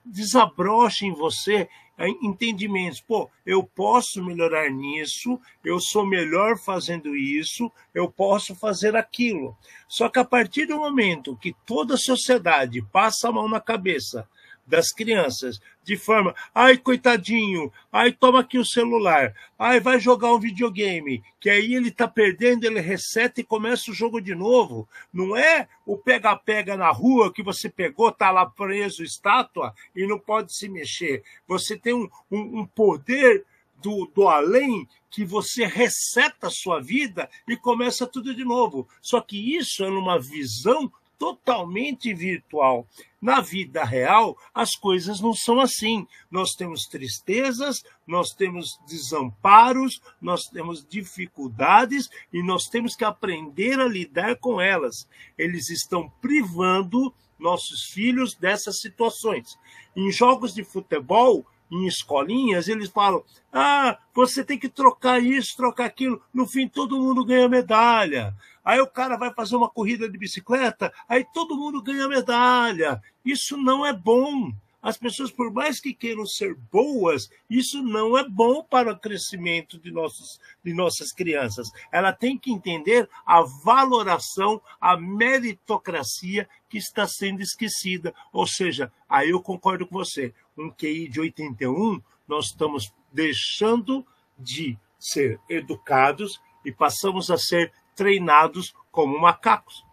[0.04, 3.00] desabroche em você entendimentos.
[3.00, 9.56] Pô, eu posso melhorar nisso, eu sou melhor fazendo isso, eu posso fazer aquilo.
[9.88, 14.28] Só que a partir do momento que toda a sociedade passa a mão na cabeça
[14.72, 20.40] das crianças, de forma, ai, coitadinho, ai, toma aqui o celular, ai, vai jogar um
[20.40, 24.88] videogame, que aí ele tá perdendo, ele reseta e começa o jogo de novo.
[25.12, 30.18] Não é o pega-pega na rua que você pegou, tá lá preso, estátua, e não
[30.18, 31.22] pode se mexer.
[31.46, 33.44] Você tem um, um, um poder
[33.82, 38.88] do, do além que você reseta a sua vida e começa tudo de novo.
[39.02, 42.86] Só que isso é numa visão totalmente virtual.
[43.22, 46.08] Na vida real, as coisas não são assim.
[46.28, 53.86] Nós temos tristezas, nós temos desamparos, nós temos dificuldades e nós temos que aprender a
[53.86, 55.06] lidar com elas.
[55.38, 59.56] Eles estão privando nossos filhos dessas situações.
[59.94, 65.86] Em jogos de futebol, em escolinhas, eles falam: ah, você tem que trocar isso, trocar
[65.86, 66.20] aquilo.
[66.32, 68.34] No fim, todo mundo ganha medalha.
[68.64, 73.02] Aí o cara vai fazer uma corrida de bicicleta, aí todo mundo ganha medalha.
[73.24, 74.52] Isso não é bom.
[74.82, 79.78] As pessoas, por mais que queiram ser boas, isso não é bom para o crescimento
[79.78, 81.68] de, nossos, de nossas crianças.
[81.92, 88.12] Ela tem que entender a valoração, a meritocracia que está sendo esquecida.
[88.32, 94.04] Ou seja, aí eu concordo com você, um QI de 81, nós estamos deixando
[94.36, 99.84] de ser educados e passamos a ser treinados como macacos.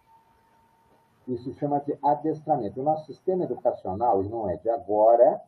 [1.30, 2.80] Isso chama de adestramento.
[2.80, 5.40] O nosso sistema educacional, ele não é de agora,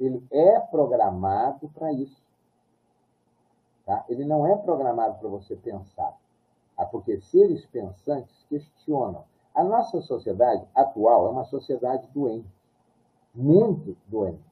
[0.00, 2.22] ele é programado para isso.
[3.84, 4.04] Tá?
[4.08, 6.16] Ele não é programado para você pensar.
[6.76, 9.24] Ah, porque seres pensantes questionam.
[9.54, 12.48] A nossa sociedade atual é uma sociedade doente,
[13.34, 14.44] muito doente.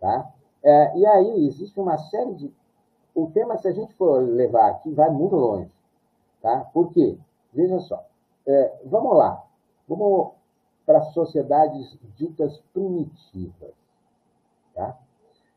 [0.00, 0.32] Tá?
[0.62, 2.54] É, e aí existe uma série de.
[3.14, 5.70] O tema, se a gente for levar aqui, vai muito longe.
[6.40, 6.60] Tá?
[6.72, 7.18] Por quê?
[7.52, 8.04] Veja só.
[8.46, 9.44] É, vamos lá.
[9.90, 10.34] Vamos
[10.86, 13.74] para sociedades ditas primitivas.
[14.72, 14.96] Tá?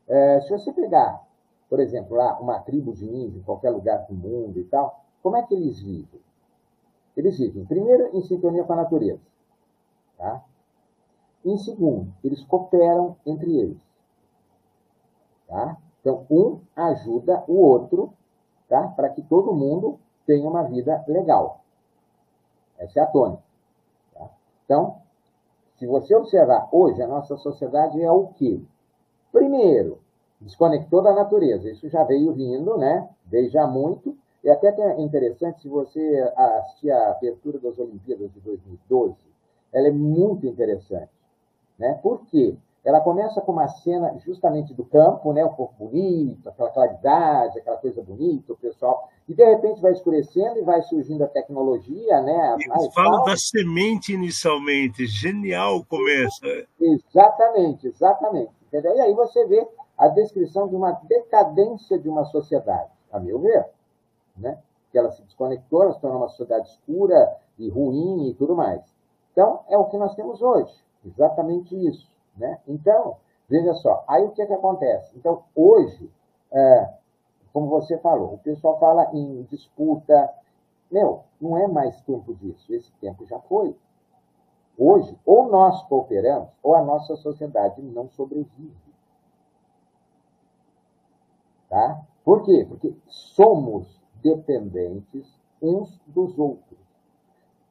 [0.08, 1.24] É, se você pegar,
[1.70, 5.36] por exemplo, lá uma tribo de índio em qualquer lugar do mundo e tal, como
[5.36, 6.20] é que eles vivem?
[7.16, 9.22] Eles vivem, primeiro, em sintonia com a natureza.
[10.18, 10.44] Tá?
[11.44, 13.80] Em segundo, eles cooperam entre eles.
[15.46, 15.76] Tá?
[16.00, 18.12] Então, um ajuda o outro
[18.68, 18.88] tá?
[18.88, 21.60] para que todo mundo tenha uma vida legal.
[22.76, 23.53] Essa é a tônica.
[24.64, 24.96] Então,
[25.76, 28.60] se você observar, hoje a nossa sociedade é o quê?
[29.32, 29.98] Primeiro,
[30.40, 31.70] desconectou da natureza.
[31.70, 33.08] Isso já veio vindo, né?
[33.24, 34.16] Desde há muito.
[34.42, 39.16] E até é interessante, se você assistir a abertura das Olimpíadas de 2012,
[39.72, 41.10] ela é muito interessante.
[41.78, 41.98] Né?
[42.02, 42.56] Por quê?
[42.84, 47.78] Ela começa com uma cena justamente do campo, né, o povo bonito, aquela claridade, aquela
[47.78, 52.56] coisa bonita, o pessoal, e de repente vai escurecendo e vai surgindo a tecnologia, né?
[52.60, 56.42] Eles falam da semente inicialmente, genial o começo.
[56.78, 58.52] Exatamente, exatamente.
[58.66, 58.94] Entendeu?
[58.96, 59.66] E aí você vê
[59.96, 63.64] a descrição de uma decadência de uma sociedade, a meu ver,
[64.36, 64.58] né?
[64.92, 68.82] Que ela se desconectou, ela se tornou uma sociedade escura e ruim e tudo mais.
[69.32, 70.74] Então, é o que nós temos hoje,
[71.06, 72.13] exatamente isso.
[72.36, 72.58] Né?
[72.66, 73.16] Então,
[73.48, 75.16] veja só, aí o que, é que acontece?
[75.16, 76.10] Então, hoje,
[76.52, 76.92] é,
[77.52, 80.32] como você falou, o pessoal fala em disputa.
[80.90, 83.76] Meu, não é mais tempo disso, esse tempo já foi.
[84.76, 88.74] Hoje, ou nós cooperamos, ou a nossa sociedade não sobrevive.
[91.68, 92.02] Tá?
[92.24, 92.66] Por quê?
[92.68, 96.78] Porque somos dependentes uns dos outros.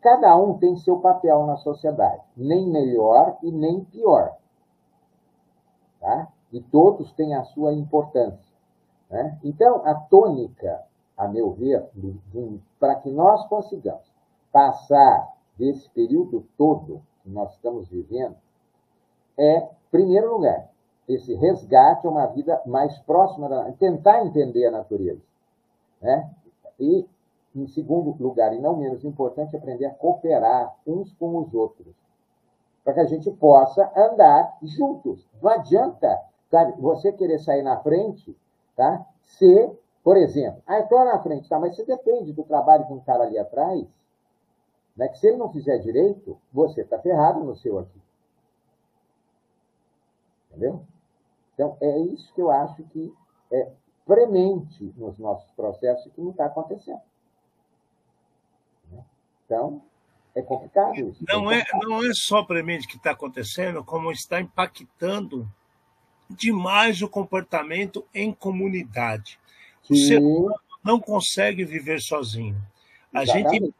[0.01, 4.37] Cada um tem seu papel na sociedade, nem melhor e nem pior.
[6.03, 6.27] Tá?
[6.51, 8.53] E todos têm a sua importância.
[9.09, 9.39] Né?
[9.41, 10.83] Então, a tônica,
[11.17, 11.89] a meu ver,
[12.77, 14.11] para que nós consigamos
[14.51, 18.35] passar desse período todo que nós estamos vivendo,
[19.37, 20.69] é, em primeiro lugar,
[21.07, 25.21] esse resgate a uma vida mais próxima da tentar entender a natureza.
[26.01, 26.29] Né?
[26.77, 27.07] E,
[27.55, 32.02] em segundo lugar, e não menos importante, aprender a cooperar uns com os outros
[32.83, 35.27] para que a gente possa andar juntos.
[35.41, 38.37] Não adianta, sabe, você querer sair na frente,
[38.75, 39.05] tá?
[39.21, 39.71] Se,
[40.03, 41.59] por exemplo, ah, eu na frente, tá?
[41.59, 43.87] Mas você depende do trabalho de um cara ali atrás,
[44.95, 45.07] né?
[45.07, 48.01] Que se ele não fizer direito, você está ferrado no seu aqui.
[50.49, 50.81] Entendeu?
[51.53, 53.13] Então, é isso que eu acho que
[53.51, 53.71] é
[54.05, 57.01] premente nos nossos processos que não está acontecendo.
[59.45, 59.81] Então,
[60.35, 61.23] é complicado isso.
[61.27, 65.49] Não é, não é só premente que está acontecendo, como está impactando
[66.29, 69.39] demais o comportamento em comunidade.
[69.83, 69.93] Sim.
[69.93, 72.57] O ser humano não consegue viver sozinho.
[73.13, 73.73] A gente,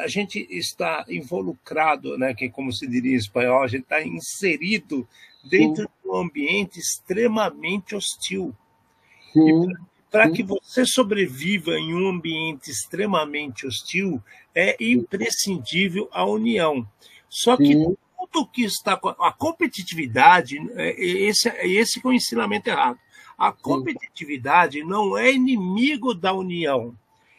[0.00, 5.06] a gente está involucrado, né, que como se diria em espanhol, a gente está inserido
[5.48, 5.90] dentro Sim.
[6.02, 8.52] de um ambiente extremamente hostil.
[9.32, 9.72] Sim.
[10.10, 14.20] Para que você sobreviva em um ambiente extremamente hostil,
[14.54, 16.86] é imprescindível a união.
[17.28, 17.96] Só que Sim.
[18.18, 19.00] tudo que está.
[19.20, 22.98] A competitividade, é, esse, esse é o ensinamento errado.
[23.38, 24.84] A competitividade Sim.
[24.84, 26.96] não é inimigo da união.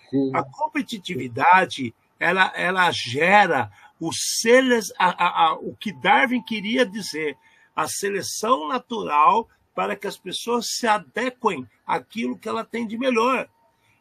[0.09, 0.32] Sim.
[0.34, 7.36] A competitividade ela, ela gera os seres, a, a, a, o que Darwin queria dizer,
[7.76, 13.49] a seleção natural para que as pessoas se adequem àquilo que ela tem de melhor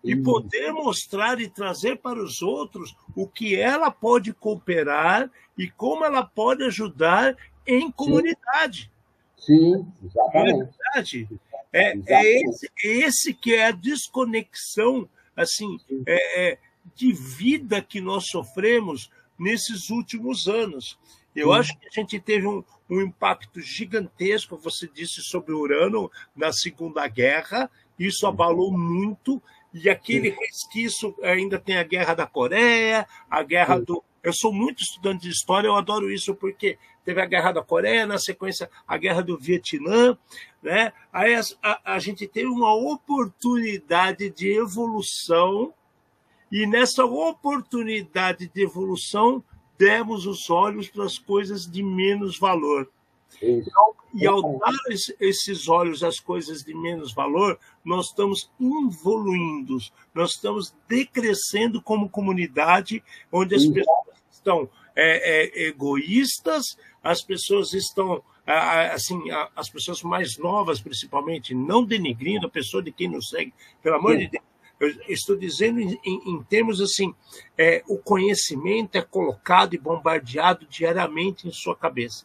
[0.02, 6.04] e poder mostrar e trazer para os outros o que ela pode cooperar e como
[6.04, 8.90] ela pode ajudar em comunidade.
[9.36, 10.52] Sim, exatamente.
[10.52, 11.28] Não é verdade?
[11.72, 16.58] É, é, esse, é esse que é a desconexão assim é, é,
[16.94, 20.98] de vida que nós sofremos nesses últimos anos.
[21.34, 26.52] Eu acho que a gente teve um, um impacto gigantesco, você disse sobre Urano na
[26.52, 29.40] Segunda Guerra, isso abalou muito,
[29.72, 34.02] e aquele resquício ainda tem a Guerra da Coreia, a Guerra do.
[34.22, 38.06] Eu sou muito estudante de história, eu adoro isso, porque teve a Guerra da Coreia,
[38.06, 40.18] na sequência a Guerra do Vietnã,
[40.62, 40.92] né?
[41.12, 45.72] Aí a, a, a gente teve uma oportunidade de evolução,
[46.50, 49.42] e nessa oportunidade de evolução,
[49.80, 52.86] demos os olhos para as coisas de menos valor.
[53.42, 54.74] Então, e ao dar
[55.18, 59.78] esses olhos às coisas de menos valor, nós estamos evoluindo,
[60.14, 63.02] nós estamos decrescendo como comunidade,
[63.32, 68.22] onde as pessoas estão é, é, egoístas, as pessoas estão
[68.92, 69.22] assim,
[69.54, 74.18] as pessoas mais novas, principalmente, não denigrindo a pessoa de quem nos segue, pelo amor
[74.18, 74.44] de Deus,
[74.80, 77.14] eu estou dizendo em, em termos assim,
[77.56, 82.24] é, o conhecimento é colocado e bombardeado diariamente em sua cabeça.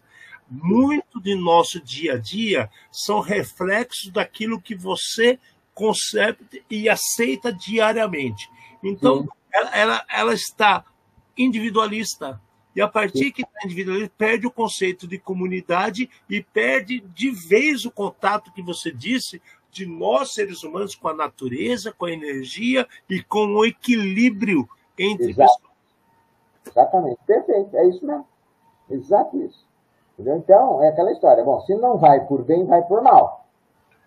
[0.49, 5.37] Muito de nosso dia a dia são reflexos daquilo que você
[5.73, 8.49] concebe e aceita diariamente.
[8.81, 10.85] Então, ela, ela, ela, está
[11.37, 12.39] individualista.
[12.75, 17.83] E a partir que está individualista, perde o conceito de comunidade e perde de vez
[17.83, 19.41] o contato que você disse
[19.75, 24.65] de nós, seres humanos, com a natureza, com a energia e com o equilíbrio
[24.97, 25.51] entre Exato.
[25.51, 25.75] pessoas.
[26.65, 28.25] Exatamente, perfeito, é isso mesmo.
[28.89, 29.65] Exato isso.
[30.13, 30.37] Entendeu?
[30.37, 31.43] Então, é aquela história.
[31.43, 33.45] Bom, se não vai por bem, vai por mal.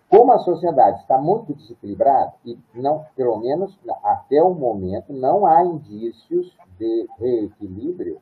[0.09, 5.63] Como a sociedade está muito desequilibrada, e não, pelo menos até o momento, não há
[5.63, 8.19] indícios de reequilíbrio,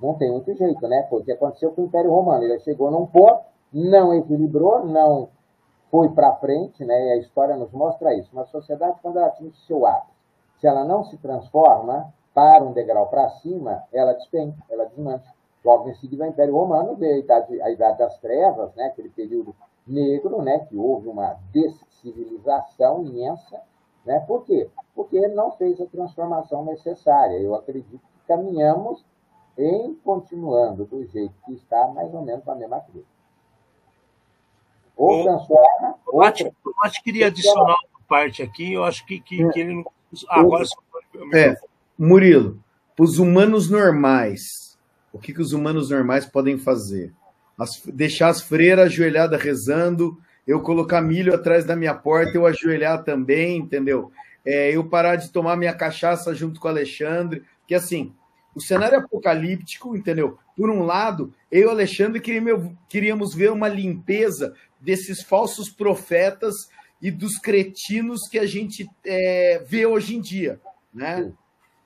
[0.00, 1.06] não tem muito jeito, né?
[1.08, 2.42] Foi o que aconteceu com o Império Romano.
[2.42, 3.42] Ele chegou num ponto,
[3.72, 5.28] não equilibrou, não
[5.90, 7.08] foi para frente, né?
[7.08, 8.30] E a história nos mostra isso.
[8.32, 10.18] Uma sociedade, quando ela atinge seu ápice,
[10.58, 15.32] se ela não se transforma para um degrau para cima, ela despenca, ela desmancha.
[15.64, 18.86] Logo em seguida, o Império Romano veio a idade, a idade das trevas, né?
[18.86, 19.54] Aquele período
[19.86, 20.60] negro, né?
[20.60, 23.60] Que houve uma descivilização imensa,
[24.04, 24.20] né?
[24.20, 24.70] Por quê?
[24.94, 27.38] Porque ele não fez a transformação necessária.
[27.38, 29.04] Eu acredito que caminhamos
[29.56, 33.17] em continuando do jeito que está, mais ou menos na mesma crise.
[34.98, 35.94] Ou transforma.
[36.12, 39.60] Eu acho, eu acho que queria adicionar uma parte aqui, eu acho que, que, que
[39.60, 39.84] ele não.
[40.28, 40.64] Agora
[41.34, 41.54] é,
[41.96, 42.58] Murilo,
[42.98, 44.76] os humanos normais,
[45.12, 47.12] o que, que os humanos normais podem fazer?
[47.56, 53.04] As, deixar as freiras ajoelhadas rezando, eu colocar milho atrás da minha porta, eu ajoelhar
[53.04, 54.10] também, entendeu?
[54.44, 58.14] É, eu parar de tomar minha cachaça junto com o Alexandre, que assim,
[58.54, 60.38] o cenário apocalíptico, entendeu?
[60.56, 62.20] Por um lado, eu e o Alexandre
[62.88, 66.54] queríamos ver uma limpeza desses falsos profetas
[67.00, 70.60] e dos cretinos que a gente é, vê hoje em dia,
[70.92, 71.32] né?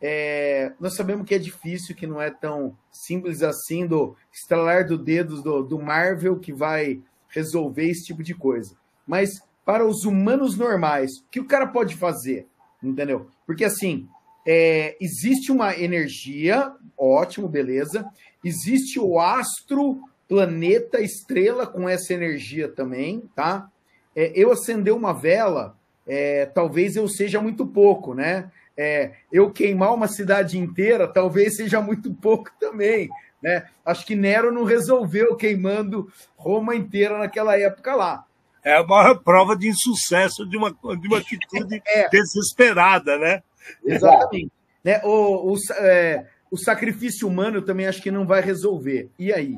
[0.05, 4.99] É, nós sabemos que é difícil, que não é tão simples assim do estalar do
[4.99, 8.77] dedo do, do Marvel que vai resolver esse tipo de coisa.
[9.07, 9.31] Mas
[9.65, 12.49] para os humanos normais, o que o cara pode fazer?
[12.83, 13.29] Entendeu?
[13.47, 14.09] Porque assim,
[14.47, 18.05] é, existe uma energia, ótimo, beleza.
[18.45, 23.69] Existe o astro planeta, estrela com essa energia também, tá?
[24.15, 28.51] É, eu acender uma vela, é, talvez eu seja muito pouco, né?
[28.77, 33.11] É, eu queimar uma cidade inteira, talvez seja muito pouco também,
[33.43, 33.67] né?
[33.85, 38.25] Acho que Nero não resolveu queimando Roma inteira naquela época lá.
[38.65, 42.09] É a maior prova de insucesso de uma, de uma atitude é.
[42.09, 43.43] desesperada, né?
[43.85, 44.53] Exatamente.
[44.85, 45.01] Né?
[45.05, 49.11] O, o, é, o sacrifício humano também acho que não vai resolver.
[49.19, 49.57] E aí?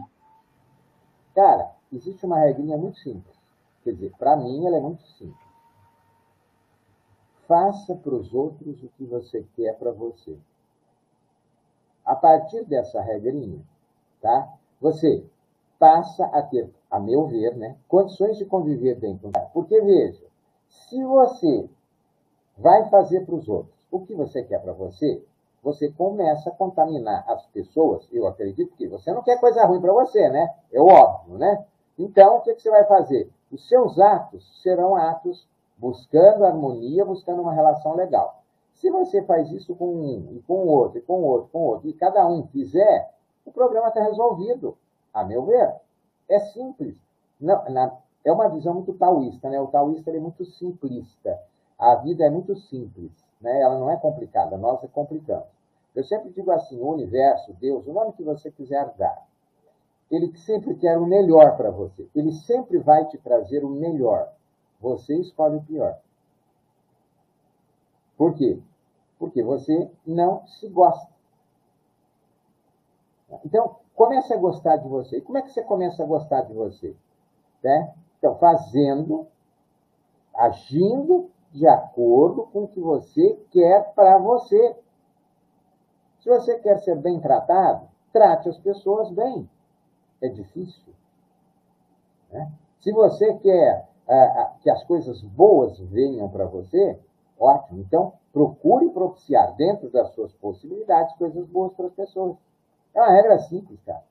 [1.35, 3.37] Cara, existe uma regrinha muito simples.
[3.83, 5.45] Quer dizer, para mim ela é muito simples.
[7.47, 10.39] Faça para os outros o que você quer para você.
[12.05, 13.61] A partir dessa regrinha,
[14.21, 14.55] tá?
[14.81, 15.25] Você
[15.79, 20.25] passa a ter, a meu ver, né, condições de conviver bem com Porque veja,
[20.69, 21.69] se você
[22.57, 25.23] vai fazer para os outros o que você quer para você,
[25.65, 28.07] você começa a contaminar as pessoas.
[28.13, 30.55] Eu acredito que você não quer coisa ruim para você, né?
[30.71, 31.65] É óbvio, né?
[31.99, 33.31] Então, o que, que você vai fazer?
[33.51, 35.49] Os seus atos serão atos
[35.79, 38.43] buscando harmonia, buscando uma relação legal.
[38.75, 41.89] Se você faz isso com um, e com outro, e com o outro, com outro,
[41.89, 43.11] e cada um fizer,
[43.47, 44.77] o problema está resolvido,
[45.15, 45.75] a meu ver.
[46.29, 46.95] É simples.
[47.41, 49.59] Não, na, é uma visão muito taoísta, né?
[49.61, 51.41] O taoísta é muito simplista.
[51.79, 53.61] A vida é muito simples, né?
[53.63, 55.54] Ela não é complicada, nós é complicamos.
[55.95, 59.27] Eu sempre digo assim: o universo, Deus, o nome que você quiser dar,
[60.11, 62.09] ele sempre quer o melhor para você.
[62.15, 64.33] Ele sempre vai te trazer o melhor.
[64.81, 65.99] Você escolhe o pior.
[68.17, 68.61] Por quê?
[69.19, 71.13] Porque você não se gosta.
[73.45, 75.19] Então, comece a gostar de você.
[75.19, 76.95] E como é que você começa a gostar de você?
[77.63, 77.95] Né?
[78.19, 79.27] Então, fazendo,
[80.35, 84.77] agindo de acordo com o que você quer para você.
[86.25, 89.47] Se você quer ser bem tratado, trate as pessoas bem.
[90.23, 90.95] É difícil.
[92.33, 92.51] Né?
[92.81, 96.99] Se você quer ah, que as coisas boas venham para você,
[97.39, 97.81] ótimo.
[97.83, 102.39] Então, procure propiciar dentro das suas possibilidades coisas boas para as pessoas.
[102.95, 104.03] É uma regra simples, cara.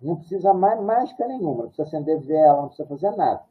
[0.00, 3.44] Não precisa mais mágica nenhuma, não precisa acender vela, não precisa fazer nada.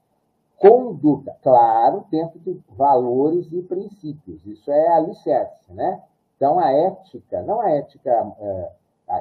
[0.60, 4.46] Conduta, claro, dentro de valores e princípios.
[4.46, 6.04] Isso é alicerce, né?
[6.42, 8.72] Então, a ética, não a ética, é,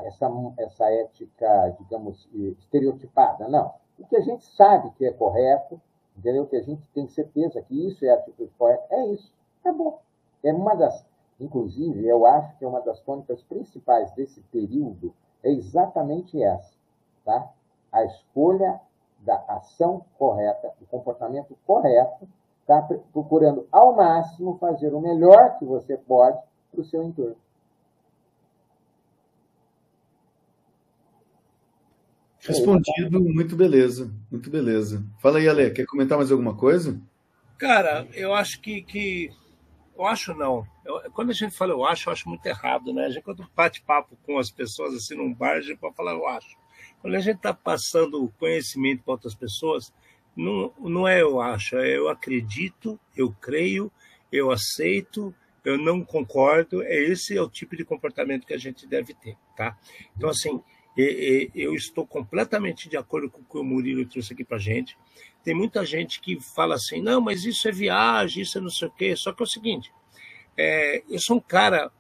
[0.07, 3.75] essa, essa ética, digamos, estereotipada, não.
[3.99, 5.79] O que a gente sabe que é correto,
[6.17, 6.47] entendeu?
[6.47, 9.31] Que a gente tem certeza que isso é atitude correta, é isso.
[9.63, 10.01] Bom.
[10.43, 11.07] É uma das,
[11.39, 15.13] inclusive, eu acho que é uma das tônicas principais desse período
[15.43, 16.75] é exatamente essa,
[17.23, 17.51] tá?
[17.93, 18.81] A escolha
[19.19, 22.27] da ação correta, do comportamento correto,
[22.67, 22.81] tá?
[23.13, 27.37] procurando ao máximo fazer o melhor que você pode para o seu entorno.
[32.41, 35.05] Respondido, muito beleza, muito beleza.
[35.19, 37.01] Fala aí, Ale, quer comentar mais alguma coisa?
[37.59, 39.31] Cara, eu acho que, que
[39.97, 40.67] eu acho não.
[40.83, 43.05] Eu, quando a gente fala eu acho, eu acho muito errado, né?
[43.05, 46.13] A gente quando bate papo com as pessoas assim num bar, a gente pode falar
[46.13, 46.57] eu acho.
[47.03, 49.93] Quando a gente está passando conhecimento para outras pessoas,
[50.35, 53.93] não, não é eu acho, é eu acredito, eu creio,
[54.33, 55.35] eu aceito,
[55.65, 56.83] eu não concordo.
[56.83, 59.79] É esse é o tipo de comportamento que a gente deve ter, tá?
[60.17, 60.63] Então assim,
[61.55, 64.97] eu estou completamente de acordo com o que o Murilo trouxe aqui para gente.
[65.43, 68.89] Tem muita gente que fala assim, não, mas isso é viagem, isso é não sei
[68.89, 69.17] o quê.
[69.17, 69.93] Só que é o seguinte,
[70.57, 71.91] é, eu sou um cara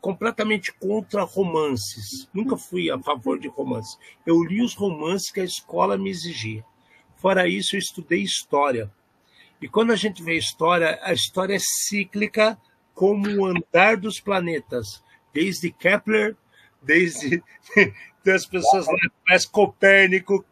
[0.00, 2.28] completamente contra romances.
[2.32, 3.98] Nunca fui a favor de romances.
[4.24, 6.64] Eu li os romances que a escola me exigia.
[7.16, 8.90] Fora isso, eu estudei história.
[9.60, 12.56] E quando a gente vê história, a história é cíclica
[12.98, 15.04] como o andar dos planetas.
[15.32, 16.36] Desde Kepler,
[16.82, 17.40] desde
[18.24, 20.44] das pessoas lá, mas Copérnico,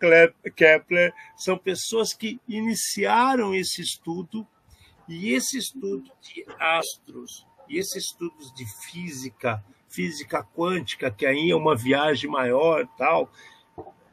[0.55, 4.47] Kepler, são pessoas que iniciaram esse estudo
[5.09, 11.57] e esse estudo de astros e esses estudos de física, física quântica, que aí é
[11.57, 13.29] uma viagem maior, tal,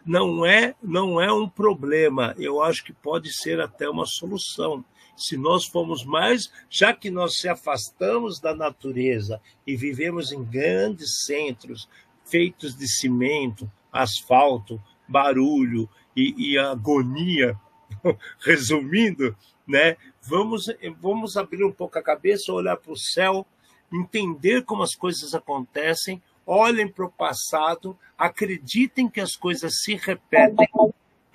[0.04, 2.34] não é não é um problema.
[2.40, 4.84] Eu acho que pode ser até uma solução.
[5.16, 11.24] Se nós formos mais, já que nós se afastamos da natureza e vivemos em grandes
[11.26, 11.88] centros
[12.26, 17.60] feitos de cimento, asfalto, barulho e, e agonia,
[18.40, 19.36] resumindo,
[19.68, 19.98] né?
[20.22, 20.66] Vamos,
[21.00, 23.46] vamos abrir um pouco a cabeça, olhar para o céu,
[23.92, 30.68] entender como as coisas acontecem, olhem para o passado, acreditem que as coisas se repetem,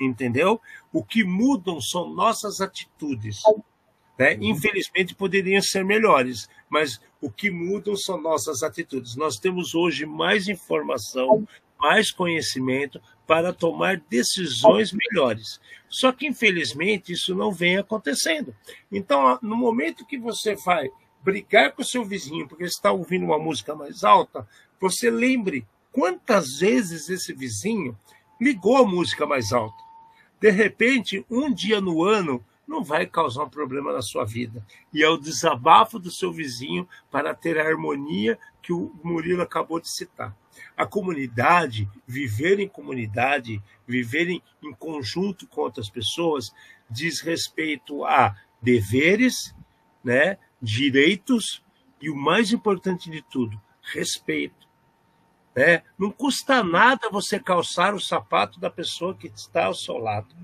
[0.01, 0.61] entendeu?
[0.93, 3.41] O que mudam são nossas atitudes.
[4.19, 4.37] Né?
[4.41, 9.15] Infelizmente poderiam ser melhores, mas o que mudam são nossas atitudes.
[9.17, 11.47] Nós temos hoje mais informação,
[11.79, 15.61] mais conhecimento para tomar decisões melhores.
[15.89, 18.55] Só que, infelizmente, isso não vem acontecendo.
[18.91, 20.91] Então, no momento que você vai
[21.23, 24.49] brigar com o seu vizinho porque está ouvindo uma música mais alta,
[24.81, 27.97] você lembre quantas vezes esse vizinho
[28.41, 29.88] ligou a música mais alta.
[30.41, 34.65] De repente, um dia no ano, não vai causar um problema na sua vida.
[34.93, 39.81] E é o desabafo do seu vizinho para ter a harmonia que o Murilo acabou
[39.81, 40.37] de citar.
[40.77, 46.53] A comunidade, viver em comunidade, viver em, em conjunto com outras pessoas,
[46.91, 49.55] diz respeito a deveres,
[50.05, 51.63] né, direitos
[52.01, 54.58] e o mais importante de tudo, respeito.
[55.59, 55.83] Né?
[55.99, 60.35] Não custa nada você calçar o sapato da pessoa que está ao seu lado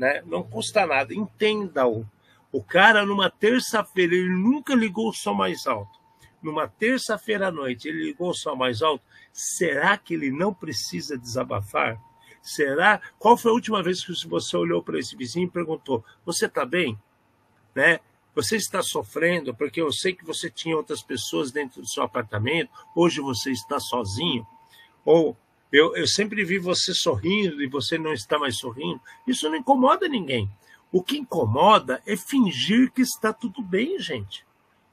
[0.00, 0.22] né?
[0.24, 2.06] Não custa nada, entenda-o.
[2.50, 6.00] O cara, numa terça-feira, ele nunca ligou o som mais alto.
[6.42, 9.04] Numa terça-feira à noite, ele ligou o som mais alto.
[9.30, 12.00] Será que ele não precisa desabafar?
[12.40, 12.98] Será?
[13.18, 16.64] Qual foi a última vez que você olhou para esse vizinho e perguntou: Você está
[16.64, 16.98] bem?
[17.74, 18.00] Né?
[18.34, 22.70] Você está sofrendo porque eu sei que você tinha outras pessoas dentro do seu apartamento,
[22.94, 24.46] hoje você está sozinho?
[25.04, 25.36] Ou
[25.72, 29.00] eu, eu sempre vi você sorrindo e você não está mais sorrindo.
[29.26, 30.50] Isso não incomoda ninguém.
[30.92, 34.44] O que incomoda é fingir que está tudo bem, gente.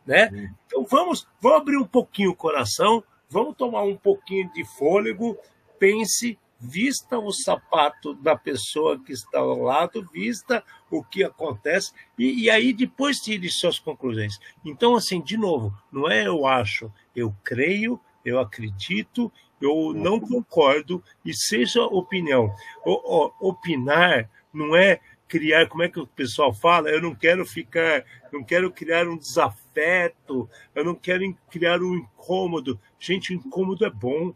[0.05, 0.53] Né?
[0.65, 5.37] Então vamos, vamos abrir um pouquinho o coração, vamos tomar um pouquinho de fôlego,
[5.79, 12.43] pense, vista o sapato da pessoa que está ao lado, vista o que acontece e,
[12.43, 14.39] e aí depois tire suas conclusões.
[14.65, 19.31] Então, assim, de novo, não é eu acho, eu creio, eu acredito,
[19.61, 22.53] eu não concordo, e seja opinião.
[22.85, 26.89] O, o, opinar não é criar, como é que o pessoal fala?
[26.89, 32.79] Eu não quero ficar, não quero criar um desafeto, eu não quero criar um incômodo.
[32.99, 34.33] Gente, o incômodo é bom.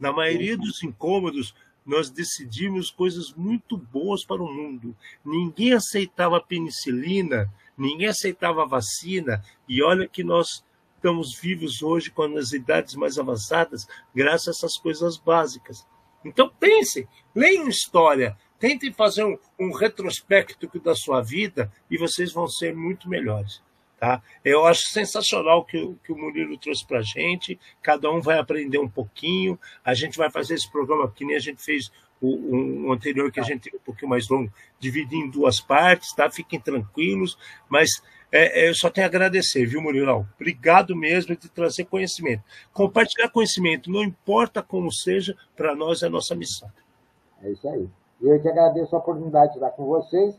[0.00, 1.54] Na maioria dos incômodos,
[1.84, 4.96] nós decidimos coisas muito boas para o mundo.
[5.24, 10.64] Ninguém aceitava penicilina, ninguém aceitava vacina, e olha que nós
[10.96, 15.86] estamos vivos hoje com as idades mais avançadas, graças a essas coisas básicas.
[16.24, 22.46] Então pense, leiam história, tentem fazer um, um retrospecto da sua vida e vocês vão
[22.46, 23.60] ser muito melhores.
[24.02, 24.20] Tá?
[24.44, 27.56] Eu acho sensacional o que, que o Murilo trouxe para a gente.
[27.80, 29.56] Cada um vai aprender um pouquinho.
[29.84, 33.38] A gente vai fazer esse programa que nem a gente fez o, o anterior, que
[33.38, 36.28] a gente teve um pouquinho mais longo, dividir em duas partes, tá?
[36.28, 37.38] Fiquem tranquilos.
[37.68, 37.90] Mas
[38.32, 40.26] é, é, eu só tenho a agradecer, viu, Murilão?
[40.34, 42.42] Obrigado mesmo de trazer conhecimento.
[42.72, 46.68] Compartilhar conhecimento, não importa como seja, para nós é a nossa missão.
[47.40, 47.88] É isso aí.
[48.20, 50.36] Eu que agradeço a oportunidade de estar com vocês.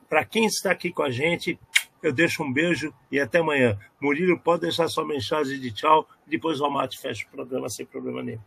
[0.09, 1.59] para quem está aqui com a gente,
[2.01, 3.77] eu deixo um beijo e até amanhã.
[4.01, 8.21] Murilo, pode deixar sua mensagem de tchau, depois o Almate fecha o programa sem problema
[8.21, 8.41] nenhum.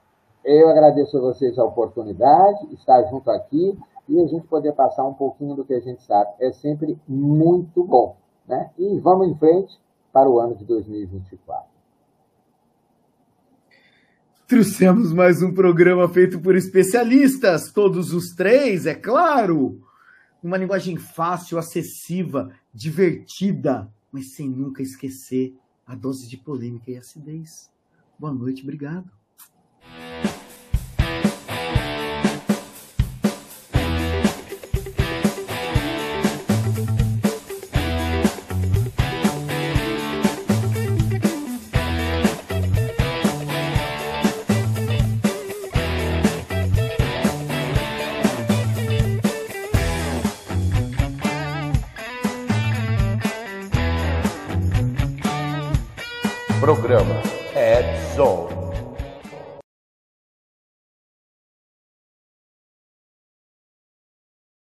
[0.44, 3.76] Eu agradeço a vocês a oportunidade, estar junto aqui
[4.08, 6.30] e a gente poder passar um pouquinho do que a gente sabe.
[6.40, 8.16] É sempre muito bom.
[8.46, 8.70] Né?
[8.78, 9.76] E vamos em frente,
[10.16, 11.68] para o ano de 2024.
[14.48, 19.78] Trouxemos mais um programa feito por especialistas, todos os três, é claro.
[20.42, 25.54] Uma linguagem fácil, acessível, divertida, mas sem nunca esquecer
[25.86, 27.70] a dose de polêmica e acidez.
[28.18, 29.10] Boa noite, obrigado.
[56.66, 57.35] Programa.